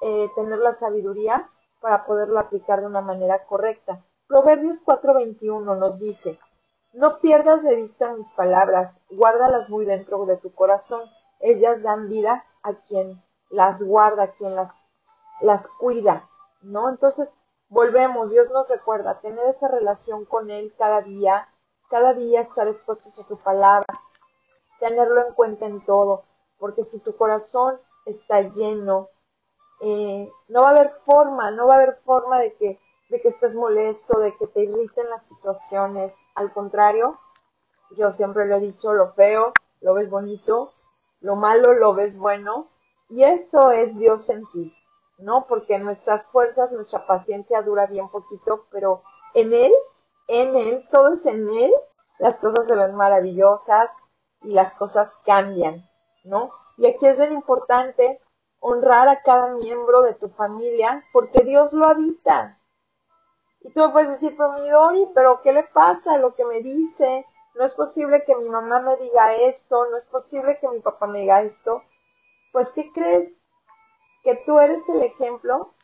eh, 0.00 0.28
tener 0.36 0.60
la 0.60 0.72
sabiduría 0.74 1.44
para 1.80 2.04
poderlo 2.04 2.38
aplicar 2.38 2.78
de 2.78 2.86
una 2.86 3.00
manera 3.00 3.44
correcta. 3.46 4.04
Proverbios 4.28 4.80
4:21 4.84 5.76
nos 5.76 5.98
dice, 5.98 6.38
no 6.92 7.18
pierdas 7.18 7.64
de 7.64 7.74
vista 7.74 8.12
mis 8.12 8.28
palabras, 8.36 8.94
guárdalas 9.10 9.68
muy 9.70 9.84
dentro 9.84 10.24
de 10.24 10.36
tu 10.36 10.54
corazón, 10.54 11.02
ellas 11.40 11.82
dan 11.82 12.06
vida 12.06 12.44
a 12.62 12.74
quien 12.74 13.20
las 13.48 13.82
guarda, 13.82 14.22
a 14.22 14.30
quien 14.30 14.54
las 14.54 14.70
las 15.40 15.66
cuida, 15.80 16.28
¿no? 16.62 16.90
Entonces, 16.90 17.34
volvemos, 17.68 18.30
Dios 18.30 18.48
nos 18.52 18.68
recuerda 18.68 19.18
tener 19.18 19.46
esa 19.46 19.66
relación 19.66 20.26
con 20.26 20.48
Él 20.48 20.72
cada 20.78 21.00
día, 21.00 21.48
cada 21.90 22.14
día 22.14 22.42
estar 22.42 22.68
expuestos 22.68 23.18
a 23.18 23.24
su 23.24 23.36
palabra, 23.36 24.00
tenerlo 24.80 25.26
en 25.26 25.34
cuenta 25.34 25.66
en 25.66 25.84
todo, 25.84 26.24
porque 26.58 26.82
si 26.82 26.98
tu 26.98 27.16
corazón 27.16 27.78
está 28.06 28.40
lleno, 28.40 29.08
eh, 29.82 30.28
no 30.48 30.62
va 30.62 30.68
a 30.68 30.70
haber 30.72 30.90
forma, 31.04 31.50
no 31.52 31.66
va 31.66 31.74
a 31.74 31.76
haber 31.76 31.94
forma 32.04 32.38
de 32.38 32.54
que, 32.54 32.80
de 33.08 33.20
que 33.20 33.28
estés 33.28 33.54
molesto, 33.54 34.18
de 34.18 34.36
que 34.36 34.46
te 34.48 34.64
irriten 34.64 35.08
las 35.08 35.26
situaciones. 35.26 36.12
Al 36.34 36.52
contrario, 36.52 37.18
yo 37.96 38.10
siempre 38.10 38.46
lo 38.46 38.56
he 38.56 38.60
dicho, 38.60 38.92
lo 38.92 39.12
feo, 39.14 39.52
lo 39.80 39.94
ves 39.94 40.10
bonito, 40.10 40.72
lo 41.20 41.36
malo 41.36 41.74
lo 41.74 41.94
ves 41.94 42.18
bueno, 42.18 42.68
y 43.08 43.24
eso 43.24 43.70
es 43.70 43.96
Dios 43.96 44.28
en 44.28 44.44
ti. 44.52 44.74
¿no? 45.20 45.44
Porque 45.48 45.78
nuestras 45.78 46.24
fuerzas, 46.26 46.72
nuestra 46.72 47.06
paciencia 47.06 47.62
dura 47.62 47.86
bien 47.86 48.08
poquito, 48.08 48.66
pero 48.70 49.02
en 49.34 49.52
Él, 49.52 49.72
en 50.28 50.56
Él, 50.56 50.88
todo 50.90 51.14
es 51.14 51.26
en 51.26 51.48
Él, 51.48 51.72
las 52.18 52.36
cosas 52.36 52.66
se 52.66 52.74
ven 52.74 52.94
maravillosas 52.94 53.90
y 54.42 54.52
las 54.52 54.72
cosas 54.72 55.12
cambian, 55.24 55.88
¿no? 56.24 56.50
Y 56.76 56.86
aquí 56.86 57.06
es 57.06 57.16
bien 57.16 57.32
importante 57.32 58.20
honrar 58.58 59.08
a 59.08 59.20
cada 59.20 59.54
miembro 59.54 60.02
de 60.02 60.14
tu 60.14 60.28
familia 60.30 61.02
porque 61.12 61.40
Dios 61.42 61.72
lo 61.72 61.86
habita. 61.86 62.58
Y 63.60 63.70
tú 63.72 63.80
me 63.80 63.90
puedes 63.90 64.08
decir, 64.08 64.34
pero 64.36 64.52
mi 64.52 64.68
Dori, 64.68 65.10
pero 65.14 65.40
¿qué 65.42 65.52
le 65.52 65.64
pasa? 65.64 66.18
Lo 66.18 66.34
que 66.34 66.44
me 66.44 66.60
dice, 66.60 67.26
no 67.54 67.64
es 67.64 67.74
posible 67.74 68.24
que 68.24 68.36
mi 68.36 68.48
mamá 68.48 68.80
me 68.80 68.96
diga 68.96 69.34
esto, 69.34 69.86
no 69.90 69.96
es 69.96 70.04
posible 70.04 70.58
que 70.58 70.68
mi 70.68 70.80
papá 70.80 71.06
me 71.06 71.20
diga 71.20 71.42
esto. 71.42 71.82
Pues, 72.52 72.70
¿qué 72.70 72.90
crees? 72.90 73.32
que 74.22 74.36
tú 74.44 74.58
eres 74.58 74.86
el 74.88 75.02
ejemplo 75.02 75.74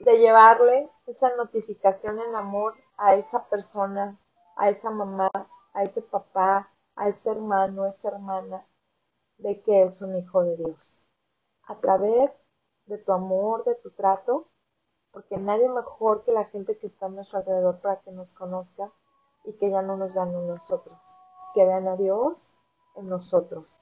de 0.00 0.18
llevarle 0.18 0.90
esa 1.06 1.34
notificación 1.36 2.18
en 2.20 2.34
amor 2.34 2.74
a 2.96 3.14
esa 3.14 3.48
persona, 3.48 4.18
a 4.56 4.68
esa 4.68 4.90
mamá, 4.90 5.30
a 5.72 5.82
ese 5.82 6.02
papá, 6.02 6.70
a 6.98 7.06
ese 7.06 7.30
hermano, 7.30 7.84
a 7.84 7.88
esa 7.88 8.08
hermana, 8.08 8.66
de 9.38 9.62
que 9.62 9.82
es 9.82 10.02
un 10.02 10.16
hijo 10.16 10.42
de 10.42 10.56
Dios. 10.56 11.06
A 11.68 11.78
través 11.78 12.32
de 12.86 12.98
tu 12.98 13.12
amor, 13.12 13.64
de 13.64 13.76
tu 13.76 13.92
trato, 13.92 14.48
porque 15.12 15.36
nadie 15.36 15.68
mejor 15.68 16.24
que 16.24 16.32
la 16.32 16.44
gente 16.46 16.76
que 16.76 16.88
está 16.88 17.06
a 17.06 17.10
nuestro 17.10 17.38
alrededor 17.38 17.80
para 17.80 18.00
que 18.00 18.10
nos 18.10 18.32
conozca 18.32 18.92
y 19.44 19.52
que 19.56 19.70
ya 19.70 19.80
no 19.80 19.96
nos 19.96 20.12
vean 20.12 20.34
en 20.34 20.48
nosotros, 20.48 21.00
que 21.54 21.64
vean 21.64 21.86
a 21.86 21.96
Dios 21.96 22.56
en 22.96 23.08
nosotros, 23.08 23.78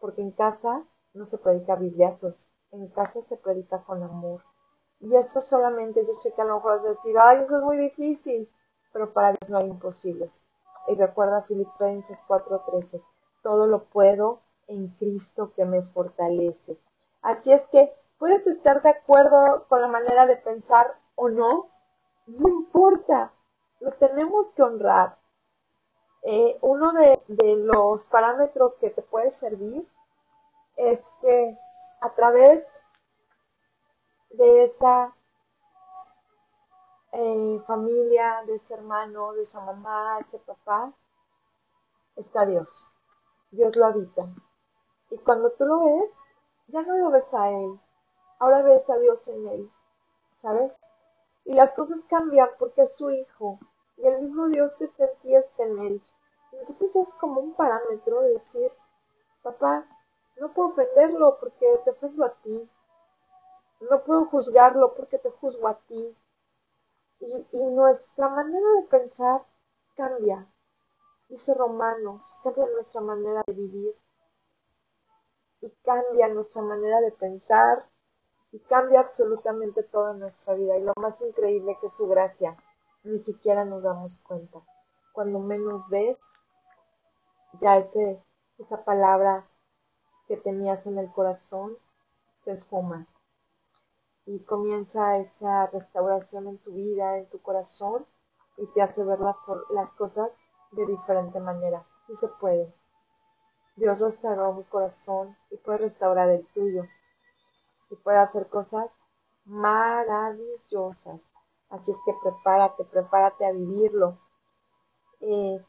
porque 0.00 0.22
en 0.22 0.30
casa 0.30 0.84
no 1.12 1.24
se 1.24 1.38
predica 1.38 1.74
bibliazos, 1.74 2.46
en 2.70 2.86
casa 2.88 3.20
se 3.22 3.36
predica 3.36 3.82
con 3.82 4.00
amor. 4.02 4.44
Y 5.00 5.16
eso 5.16 5.40
solamente, 5.40 6.04
yo 6.06 6.12
sé 6.12 6.32
que 6.34 6.42
a 6.42 6.44
lo 6.44 6.56
mejor 6.56 6.72
vas 6.72 6.84
a 6.84 6.90
decir, 6.90 7.16
ay, 7.18 7.42
eso 7.42 7.56
es 7.56 7.62
muy 7.64 7.76
difícil, 7.78 8.48
pero 8.92 9.12
para 9.12 9.32
Dios 9.32 9.50
no 9.50 9.58
hay 9.58 9.66
imposibles. 9.66 10.40
Y 10.86 10.94
recuerda 10.94 11.42
Filipenses 11.42 12.22
4:13, 12.26 13.02
todo 13.42 13.66
lo 13.66 13.84
puedo 13.84 14.40
en 14.66 14.88
Cristo 14.88 15.52
que 15.54 15.64
me 15.64 15.82
fortalece. 15.82 16.78
Así 17.22 17.52
es 17.52 17.66
que 17.66 17.92
puedes 18.18 18.46
estar 18.46 18.82
de 18.82 18.90
acuerdo 18.90 19.66
con 19.68 19.80
la 19.80 19.88
manera 19.88 20.26
de 20.26 20.36
pensar 20.36 20.94
o 21.14 21.28
no, 21.28 21.68
no 22.26 22.48
importa, 22.48 23.32
lo 23.80 23.92
tenemos 23.92 24.50
que 24.50 24.62
honrar. 24.62 25.16
Eh, 26.22 26.58
uno 26.60 26.92
de, 26.92 27.20
de 27.28 27.56
los 27.56 28.04
parámetros 28.06 28.74
que 28.76 28.90
te 28.90 29.02
puede 29.02 29.30
servir 29.30 29.86
es 30.76 31.02
que 31.20 31.58
a 32.00 32.14
través 32.14 32.66
de 34.30 34.62
esa 34.62 35.14
eh, 37.12 37.60
familia, 37.66 38.42
de 38.46 38.54
ese 38.54 38.74
hermano, 38.74 39.32
de 39.32 39.42
esa 39.42 39.60
mamá, 39.60 40.18
ese 40.20 40.38
papá, 40.38 40.92
está 42.16 42.44
Dios. 42.44 42.86
Dios 43.50 43.76
lo 43.76 43.86
habita. 43.86 44.28
Y 45.10 45.18
cuando 45.18 45.50
tú 45.52 45.64
lo 45.64 45.84
ves, 45.84 46.10
ya 46.68 46.82
no 46.82 46.96
lo 46.96 47.10
ves 47.10 47.32
a 47.34 47.50
Él, 47.50 47.80
ahora 48.38 48.62
ves 48.62 48.88
a 48.88 48.96
Dios 48.98 49.26
en 49.28 49.46
Él, 49.46 49.70
¿sabes? 50.34 50.80
Y 51.44 51.54
las 51.54 51.72
cosas 51.72 52.02
cambian 52.08 52.48
porque 52.58 52.82
es 52.82 52.94
su 52.94 53.10
Hijo, 53.10 53.58
y 53.96 54.06
el 54.06 54.22
mismo 54.22 54.46
Dios 54.46 54.74
que 54.78 54.84
está 54.84 55.04
en 55.04 55.18
ti 55.20 55.34
está 55.34 55.64
en 55.64 55.78
Él. 55.78 56.02
Entonces 56.52 56.94
es 56.96 57.12
como 57.14 57.40
un 57.40 57.54
parámetro 57.54 58.22
de 58.22 58.34
decir, 58.34 58.70
papá, 59.42 59.86
no 60.36 60.52
puedo 60.52 60.68
ofenderlo 60.68 61.38
porque 61.38 61.66
te 61.84 61.90
ofendo 61.90 62.24
a 62.24 62.32
ti. 62.34 62.68
No 63.80 64.02
puedo 64.04 64.26
juzgarlo 64.26 64.94
porque 64.94 65.18
te 65.18 65.30
juzgo 65.30 65.68
a 65.68 65.74
ti. 65.74 66.16
Y, 67.20 67.46
y 67.50 67.64
nuestra 67.66 68.28
manera 68.28 68.66
de 68.80 68.88
pensar 68.88 69.46
cambia. 69.94 70.46
Dice 71.28 71.54
Romanos, 71.54 72.38
cambia 72.42 72.66
nuestra 72.66 73.00
manera 73.00 73.42
de 73.46 73.52
vivir 73.52 73.94
y 75.60 75.70
cambia 75.84 76.28
nuestra 76.28 76.62
manera 76.62 77.00
de 77.00 77.12
pensar 77.12 77.86
y 78.52 78.58
cambia 78.60 79.00
absolutamente 79.00 79.82
toda 79.82 80.14
nuestra 80.14 80.54
vida. 80.54 80.76
Y 80.76 80.82
lo 80.82 80.92
más 80.96 81.20
increíble 81.20 81.76
que 81.80 81.86
es 81.86 81.94
su 81.94 82.08
gracia, 82.08 82.56
ni 83.04 83.18
siquiera 83.22 83.64
nos 83.64 83.82
damos 83.82 84.20
cuenta. 84.22 84.60
Cuando 85.12 85.38
menos 85.38 85.88
ves, 85.88 86.18
ya 87.54 87.76
ese, 87.76 88.22
esa 88.58 88.84
palabra 88.84 89.46
que 90.26 90.36
tenías 90.36 90.86
en 90.86 90.98
el 90.98 91.10
corazón 91.12 91.76
se 92.36 92.52
esfuma 92.52 93.06
y 94.30 94.38
comienza 94.44 95.18
esa 95.18 95.66
restauración 95.66 96.46
en 96.46 96.58
tu 96.58 96.70
vida, 96.70 97.18
en 97.18 97.26
tu 97.28 97.42
corazón 97.42 98.06
y 98.56 98.66
te 98.68 98.80
hace 98.80 99.02
ver 99.02 99.18
las 99.70 99.90
cosas 99.92 100.30
de 100.70 100.86
diferente 100.86 101.40
manera. 101.40 101.84
Sí 102.06 102.14
se 102.14 102.28
puede. 102.28 102.72
Dios 103.74 103.98
restauró 103.98 104.52
mi 104.52 104.62
corazón 104.64 105.36
y 105.50 105.56
puede 105.56 105.78
restaurar 105.78 106.28
el 106.28 106.46
tuyo. 106.48 106.84
Y 107.90 107.96
puede 107.96 108.18
hacer 108.18 108.48
cosas 108.48 108.86
maravillosas. 109.46 111.20
Así 111.68 111.90
es 111.90 111.96
que 112.04 112.14
prepárate, 112.22 112.84
prepárate 112.84 113.46
a 113.46 113.50
vivirlo. 113.50 114.16
Eh, 115.18 115.60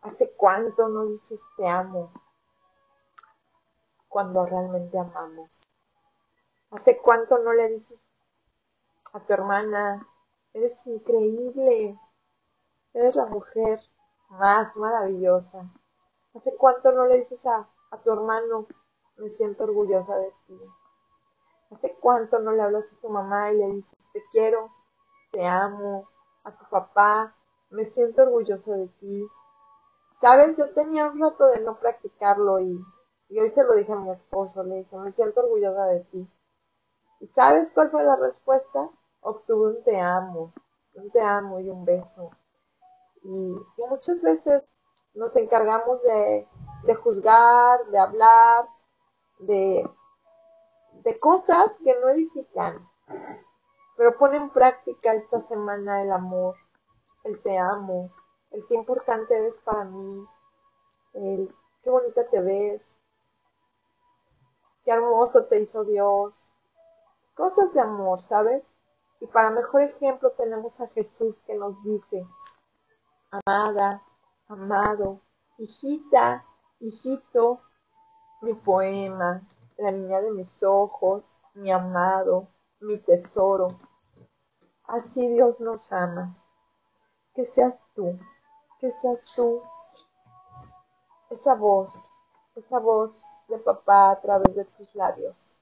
¿Hace 0.00 0.32
cuánto 0.38 0.88
no 0.88 1.04
dices 1.04 1.40
te 1.58 1.68
amo? 1.68 2.10
Cuando 4.08 4.46
realmente 4.46 4.98
amamos. 4.98 5.70
¿Hace 6.70 6.98
cuánto 6.98 7.38
no 7.38 7.52
le 7.52 7.68
dices 7.68 8.24
a 9.12 9.18
tu 9.26 9.32
hermana, 9.32 10.06
eres 10.52 10.80
increíble, 10.86 11.98
eres 12.92 13.16
la 13.16 13.26
mujer 13.26 13.80
más 14.28 14.76
maravillosa? 14.76 15.68
¿Hace 16.32 16.54
cuánto 16.54 16.92
no 16.92 17.06
le 17.06 17.16
dices 17.16 17.44
a, 17.44 17.68
tu 18.04 18.12
hermano, 18.12 18.68
me 19.16 19.30
siento 19.30 19.64
orgullosa 19.64 20.16
de 20.16 20.32
ti? 20.46 20.60
¿Hace 21.72 21.96
cuánto 22.00 22.38
no 22.38 22.52
le 22.52 22.62
hablas 22.62 22.92
a 22.92 23.00
tu 23.00 23.08
mamá 23.08 23.50
y 23.50 23.58
le 23.58 23.66
dices, 23.72 23.98
te 24.12 24.22
quiero, 24.30 24.70
te 25.32 25.44
amo? 25.44 26.08
A 26.44 26.56
tu 26.56 26.64
papá, 26.70 27.34
me 27.70 27.84
siento 27.84 28.22
orgulloso 28.22 28.70
de 28.74 28.86
ti. 29.00 29.28
Sabes, 30.12 30.56
yo 30.56 30.72
tenía 30.72 31.08
un 31.08 31.20
rato 31.20 31.46
de 31.46 31.62
no 31.62 31.80
practicarlo 31.80 32.60
y, 32.60 32.80
y 33.28 33.40
hoy 33.40 33.48
se 33.48 33.64
lo 33.64 33.74
dije 33.74 33.92
a 33.92 33.96
mi 33.96 34.10
esposo, 34.10 34.62
le 34.62 34.76
dije, 34.76 34.96
me 34.96 35.10
siento 35.10 35.40
orgullosa 35.40 35.86
de 35.86 36.00
ti. 36.04 36.30
¿Y 37.20 37.26
sabes 37.28 37.70
cuál 37.70 37.90
fue 37.90 38.02
la 38.02 38.16
respuesta? 38.16 38.90
Obtuve 39.20 39.76
un 39.76 39.84
te 39.84 40.00
amo, 40.00 40.52
un 40.94 41.10
te 41.10 41.20
amo 41.20 41.60
y 41.60 41.68
un 41.70 41.84
beso. 41.84 42.30
Y, 43.22 43.56
y 43.76 43.86
muchas 43.88 44.22
veces 44.22 44.64
nos 45.14 45.34
encargamos 45.36 46.02
de, 46.02 46.46
juzgar, 47.02 47.84
de 47.86 47.98
hablar, 47.98 48.68
de, 49.38 49.88
cosas 51.20 51.78
que 51.82 51.98
no 52.00 52.08
edifican. 52.08 52.88
Pero 53.96 54.16
pone 54.16 54.36
en 54.36 54.50
práctica 54.50 55.12
esta 55.12 55.40
semana 55.40 56.02
el 56.02 56.12
amor, 56.12 56.56
el 57.24 57.42
te 57.42 57.58
amo, 57.58 58.10
el 58.50 58.64
qué 58.66 58.74
importante 58.74 59.36
eres 59.36 59.58
para 59.58 59.84
mí, 59.84 60.26
el 61.14 61.54
qué 61.82 61.90
bonita 61.90 62.26
te 62.28 62.40
ves, 62.40 62.96
qué 64.84 64.92
hermoso 64.92 65.44
te 65.44 65.58
hizo 65.58 65.84
Dios. 65.84 66.59
Cosas 67.40 67.72
de 67.72 67.80
amor, 67.80 68.18
¿sabes? 68.18 68.76
Y 69.18 69.26
para 69.26 69.48
mejor 69.48 69.80
ejemplo 69.80 70.32
tenemos 70.32 70.78
a 70.78 70.88
Jesús 70.88 71.40
que 71.46 71.54
nos 71.54 71.82
dice, 71.82 72.26
amada, 73.30 74.02
amado, 74.46 75.22
hijita, 75.56 76.44
hijito, 76.80 77.62
mi 78.42 78.52
poema, 78.52 79.40
la 79.78 79.90
niña 79.90 80.20
de 80.20 80.32
mis 80.32 80.62
ojos, 80.62 81.38
mi 81.54 81.70
amado, 81.70 82.48
mi 82.78 82.98
tesoro. 82.98 83.80
Así 84.84 85.26
Dios 85.30 85.58
nos 85.60 85.90
ama. 85.94 86.36
Que 87.32 87.46
seas 87.46 87.82
tú, 87.94 88.18
que 88.80 88.90
seas 88.90 89.32
tú 89.34 89.62
esa 91.30 91.54
voz, 91.54 92.12
esa 92.54 92.78
voz 92.78 93.24
de 93.48 93.56
papá 93.56 94.10
a 94.10 94.20
través 94.20 94.54
de 94.56 94.66
tus 94.66 94.94
labios 94.94 95.56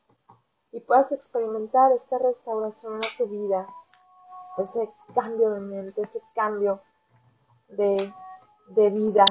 y 0.72 0.80
puedas 0.80 1.12
experimentar 1.12 1.92
esta 1.92 2.18
restauración 2.18 2.96
a 2.96 3.16
tu 3.16 3.26
vida, 3.26 3.66
ese 4.58 4.92
cambio 5.14 5.50
de 5.50 5.60
mente, 5.60 6.02
ese 6.02 6.20
cambio 6.34 6.82
de 7.68 8.12
de 8.68 8.90
vida 8.90 9.24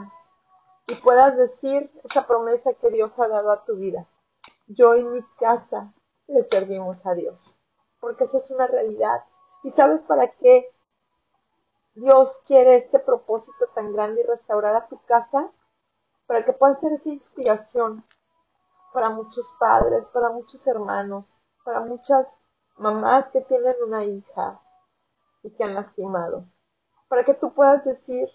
y 0.88 0.96
puedas 0.96 1.38
decir 1.38 1.92
esa 2.04 2.26
promesa 2.26 2.74
que 2.74 2.90
Dios 2.90 3.20
ha 3.20 3.28
dado 3.28 3.52
a 3.52 3.66
tu 3.66 3.76
vida. 3.76 4.08
Yo 4.68 4.96
en 4.96 5.12
mi 5.12 5.22
casa 5.40 5.94
le 6.28 6.44
servimos 6.44 7.06
a 7.06 7.14
Dios, 7.14 7.56
porque 8.00 8.24
eso 8.24 8.38
es 8.38 8.50
una 8.52 8.68
realidad. 8.68 9.24
¿Y 9.64 9.72
sabes 9.72 10.02
para 10.02 10.32
qué 10.32 10.72
Dios 11.96 12.40
quiere 12.46 12.78
este 12.78 13.00
propósito 13.00 13.68
tan 13.76 13.94
grande 13.94 14.22
y 14.22 14.26
restaurar 14.26 14.76
a 14.76 14.88
tu 14.88 15.00
casa? 15.06 15.52
Para 16.26 16.44
que 16.44 16.54
pueda 16.54 16.74
ser 16.74 16.92
esa 16.94 17.10
inspiración 17.10 18.04
para 18.98 19.12
muchos 19.12 19.56
padres, 19.60 20.08
para 20.08 20.32
muchos 20.32 20.66
hermanos, 20.66 21.32
para 21.64 21.82
muchas 21.82 22.26
mamás 22.78 23.28
que 23.28 23.42
tienen 23.42 23.76
una 23.86 24.04
hija 24.04 24.60
y 25.44 25.52
que 25.52 25.64
han 25.64 25.76
lastimado. 25.76 26.46
Para 27.08 27.24
que 27.24 27.36
tú 27.36 27.54
puedas 27.54 27.86
decir, 27.86 28.28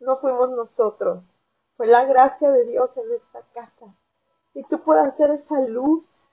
no 0.00 0.16
fuimos 0.16 0.48
nosotros, 0.48 1.34
fue 1.76 1.88
la 1.88 2.06
gracia 2.06 2.50
de 2.50 2.64
Dios 2.64 2.96
en 2.96 3.12
esta 3.12 3.42
casa. 3.52 3.94
Y 4.54 4.64
tú 4.64 4.80
puedes 4.80 5.14
ser 5.14 5.30
esa 5.30 5.60
luz 5.60 6.26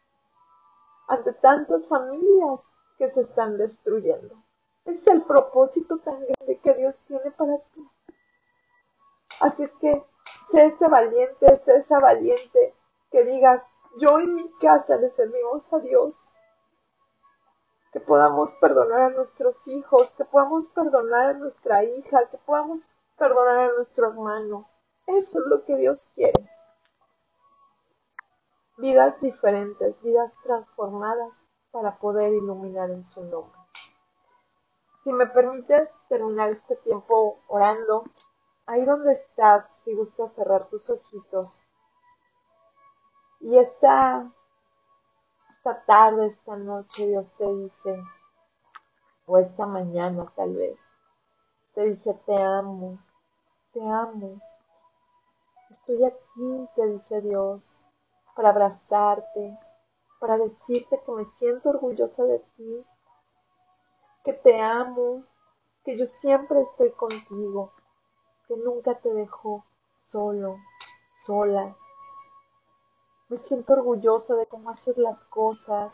ante 1.09 1.33
tantas 1.33 1.85
familias 1.89 2.61
que 2.97 3.11
se 3.11 3.23
están 3.23 3.57
destruyendo. 3.57 4.41
es 4.85 5.05
el 5.07 5.23
propósito 5.23 5.97
tan 5.97 6.17
grande 6.17 6.61
que 6.63 6.73
Dios 6.75 6.97
tiene 7.05 7.29
para 7.31 7.57
ti. 7.73 7.85
Así 9.41 9.67
que 9.81 10.01
sé 10.47 10.67
ese 10.67 10.87
valiente, 10.87 11.57
sé 11.57 11.75
esa 11.75 11.99
valiente 11.99 12.73
que 13.11 13.23
digas, 13.23 13.63
yo 13.97 14.19
en 14.19 14.33
mi 14.33 14.51
casa 14.53 14.95
le 14.97 15.11
servimos 15.11 15.71
a 15.73 15.79
Dios. 15.79 16.31
Que 17.91 17.99
podamos 17.99 18.53
perdonar 18.61 19.01
a 19.01 19.09
nuestros 19.09 19.67
hijos, 19.67 20.13
que 20.13 20.25
podamos 20.25 20.69
perdonar 20.69 21.27
a 21.27 21.33
nuestra 21.33 21.83
hija, 21.83 22.27
que 22.27 22.37
podamos 22.37 22.85
perdonar 23.17 23.69
a 23.69 23.73
nuestro 23.73 24.09
hermano. 24.09 24.69
Eso 25.07 25.39
es 25.39 25.45
lo 25.47 25.63
que 25.65 25.75
Dios 25.75 26.07
quiere. 26.15 26.49
vidas 28.77 29.19
diferentes, 29.21 30.01
vidas 30.01 30.33
transformadas 30.43 31.43
para 31.71 31.97
poder 31.99 32.33
iluminar 32.33 32.89
en 32.89 33.03
su 33.03 33.23
nombre. 33.23 33.59
Si 34.95 35.13
me 35.13 35.27
permites 35.27 35.99
terminar 36.09 36.49
este 36.49 36.75
tiempo 36.77 37.39
orando, 37.47 38.05
ahí 38.65 38.83
donde 38.83 39.11
estás, 39.11 39.79
si 39.83 39.93
gustas 39.93 40.33
cerrar 40.33 40.67
tus 40.69 40.89
ojitos. 40.89 41.59
Y 43.43 43.57
esta, 43.57 44.31
esta 45.49 45.83
tarde, 45.85 46.27
esta 46.27 46.55
noche, 46.55 47.07
Dios 47.07 47.33
te 47.33 47.51
dice, 47.55 47.99
o 49.25 49.35
esta 49.39 49.65
mañana 49.65 50.31
tal 50.35 50.53
vez, 50.53 50.79
te 51.73 51.85
dice, 51.85 52.13
te 52.27 52.37
amo, 52.37 52.99
te 53.73 53.81
amo. 53.81 54.39
Estoy 55.71 56.05
aquí, 56.05 56.69
te 56.75 56.85
dice 56.85 57.19
Dios, 57.21 57.79
para 58.35 58.49
abrazarte, 58.49 59.57
para 60.19 60.37
decirte 60.37 61.01
que 61.03 61.11
me 61.11 61.25
siento 61.25 61.69
orgullosa 61.69 62.23
de 62.25 62.39
ti, 62.55 62.85
que 64.23 64.33
te 64.33 64.61
amo, 64.61 65.23
que 65.83 65.97
yo 65.97 66.05
siempre 66.05 66.61
estoy 66.61 66.91
contigo, 66.91 67.73
que 68.47 68.55
nunca 68.55 68.99
te 68.99 69.11
dejo 69.11 69.65
solo, 69.95 70.57
sola. 71.09 71.75
Me 73.31 73.37
siento 73.37 73.71
orgullosa 73.71 74.35
de 74.35 74.45
cómo 74.45 74.71
haces 74.71 74.97
las 74.97 75.23
cosas. 75.23 75.93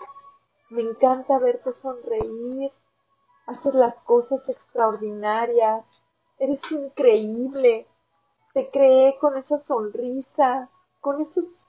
Me 0.71 0.82
encanta 0.82 1.38
verte 1.38 1.71
sonreír, 1.71 2.73
hacer 3.45 3.76
las 3.76 4.00
cosas 4.00 4.50
extraordinarias. 4.50 5.86
Eres 6.39 6.60
increíble. 6.71 7.88
Te 8.56 8.67
creé 8.71 9.19
con 9.19 9.38
esa 9.38 9.56
sonrisa, 9.56 10.71
con 11.00 11.21
esos 11.21 11.63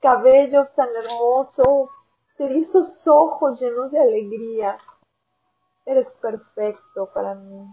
cabellos 0.00 0.74
tan 0.74 0.88
hermosos, 0.88 1.96
te 2.36 2.48
di 2.48 2.58
esos 2.58 3.06
ojos 3.06 3.60
llenos 3.60 3.92
de 3.92 4.00
alegría. 4.00 4.76
Eres 5.86 6.10
perfecto 6.20 7.12
para 7.14 7.36
mí. 7.36 7.64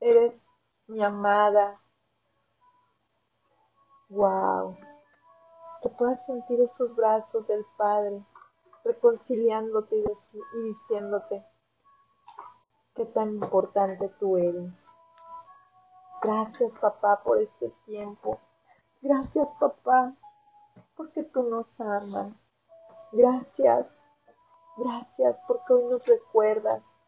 Eres 0.00 0.44
mi 0.88 1.00
amada. 1.00 1.80
Wow. 4.08 4.89
Que 5.82 5.88
puedas 5.88 6.24
sentir 6.26 6.60
esos 6.60 6.94
brazos 6.94 7.48
del 7.48 7.64
Padre 7.76 8.24
reconciliándote 8.84 9.96
y, 9.96 10.62
diciéndote 10.62 11.44
qué 12.94 13.06
tan 13.06 13.30
importante 13.30 14.08
tú 14.18 14.36
eres. 14.36 14.86
Gracias 16.22 16.72
papá 16.78 17.22
por 17.22 17.38
este 17.38 17.70
tiempo. 17.86 18.38
Gracias 19.00 19.48
papá 19.58 20.14
porque 20.96 21.22
tú 21.22 21.42
nos 21.44 21.80
amas. 21.80 22.50
Gracias. 23.12 24.02
Gracias 24.76 25.36
porque 25.46 25.72
hoy 25.72 25.84
nos 25.84 26.06
recuerdas 26.06 26.98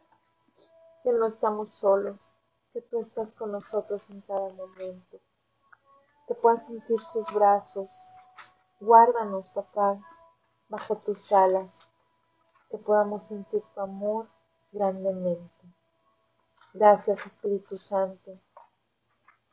que 1.03 1.13
no 1.13 1.27
estamos 1.27 1.71
solos, 1.71 2.33
que 2.73 2.81
tú 2.83 3.01
estás 3.01 3.33
con 3.33 3.53
nosotros 3.53 4.09
en 4.11 4.21
cada 4.23 4.49
momento, 4.51 5.21
que 6.27 6.35
puedas 6.35 6.65
sentir 6.65 7.01
sus 7.01 7.33
brazos. 7.35 7.91
Guárdanos, 8.85 9.47
papá, 9.47 10.01
bajo 10.69 10.97
tus 10.97 11.31
alas, 11.31 11.89
que 12.69 12.79
podamos 12.79 13.29
sentir 13.29 13.63
tu 13.73 13.81
amor 13.81 14.29
grandemente. 14.73 15.65
Gracias, 16.75 17.25
Espíritu 17.25 17.77
Santo, 17.77 18.41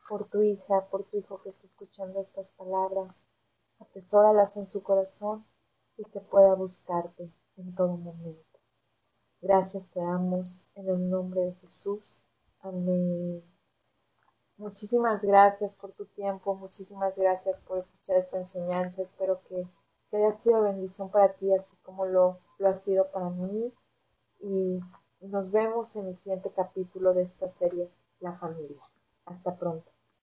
por 0.08 0.26
tu 0.26 0.42
hija, 0.42 0.84
por 0.90 1.04
tu 1.04 1.18
hijo 1.18 1.40
que 1.42 1.50
está 1.50 1.64
escuchando 1.64 2.20
estas 2.20 2.48
palabras. 2.48 3.22
Atesóralas 3.78 4.56
en 4.56 4.66
su 4.66 4.82
corazón 4.82 5.46
y 5.96 6.04
que 6.06 6.18
pueda 6.18 6.54
buscarte 6.54 7.32
en 7.56 7.74
todo 7.76 7.96
momento. 7.96 8.58
Gracias 9.40 9.88
te 9.92 10.00
damos 10.00 10.66
en 10.74 10.88
el 10.88 11.08
nombre 11.08 11.42
de 11.42 11.54
Jesús. 11.54 12.18
Amén. 12.62 13.44
Muchísimas 14.60 15.22
gracias 15.22 15.72
por 15.72 15.92
tu 15.92 16.04
tiempo, 16.04 16.54
muchísimas 16.54 17.16
gracias 17.16 17.58
por 17.60 17.78
escuchar 17.78 18.18
esta 18.18 18.36
enseñanza. 18.36 19.00
Espero 19.00 19.40
que, 19.48 19.66
haya 20.12 20.36
sido 20.36 20.60
bendición 20.60 21.10
para 21.10 21.32
ti, 21.32 21.50
así 21.54 21.74
como 21.82 22.04
lo, 22.04 22.40
lo 22.58 22.68
ha 22.68 22.74
sido 22.74 23.10
para 23.10 23.30
mí. 23.30 23.72
Y 24.38 24.78
nos 25.22 25.50
vemos 25.50 25.96
en 25.96 26.08
el 26.08 26.18
siguiente 26.18 26.52
capítulo 26.54 27.14
de 27.14 27.22
esta 27.22 27.48
serie, 27.48 27.90
La 28.20 28.34
familia. 28.34 28.82
Hasta 29.24 29.56
pronto. 29.56 29.90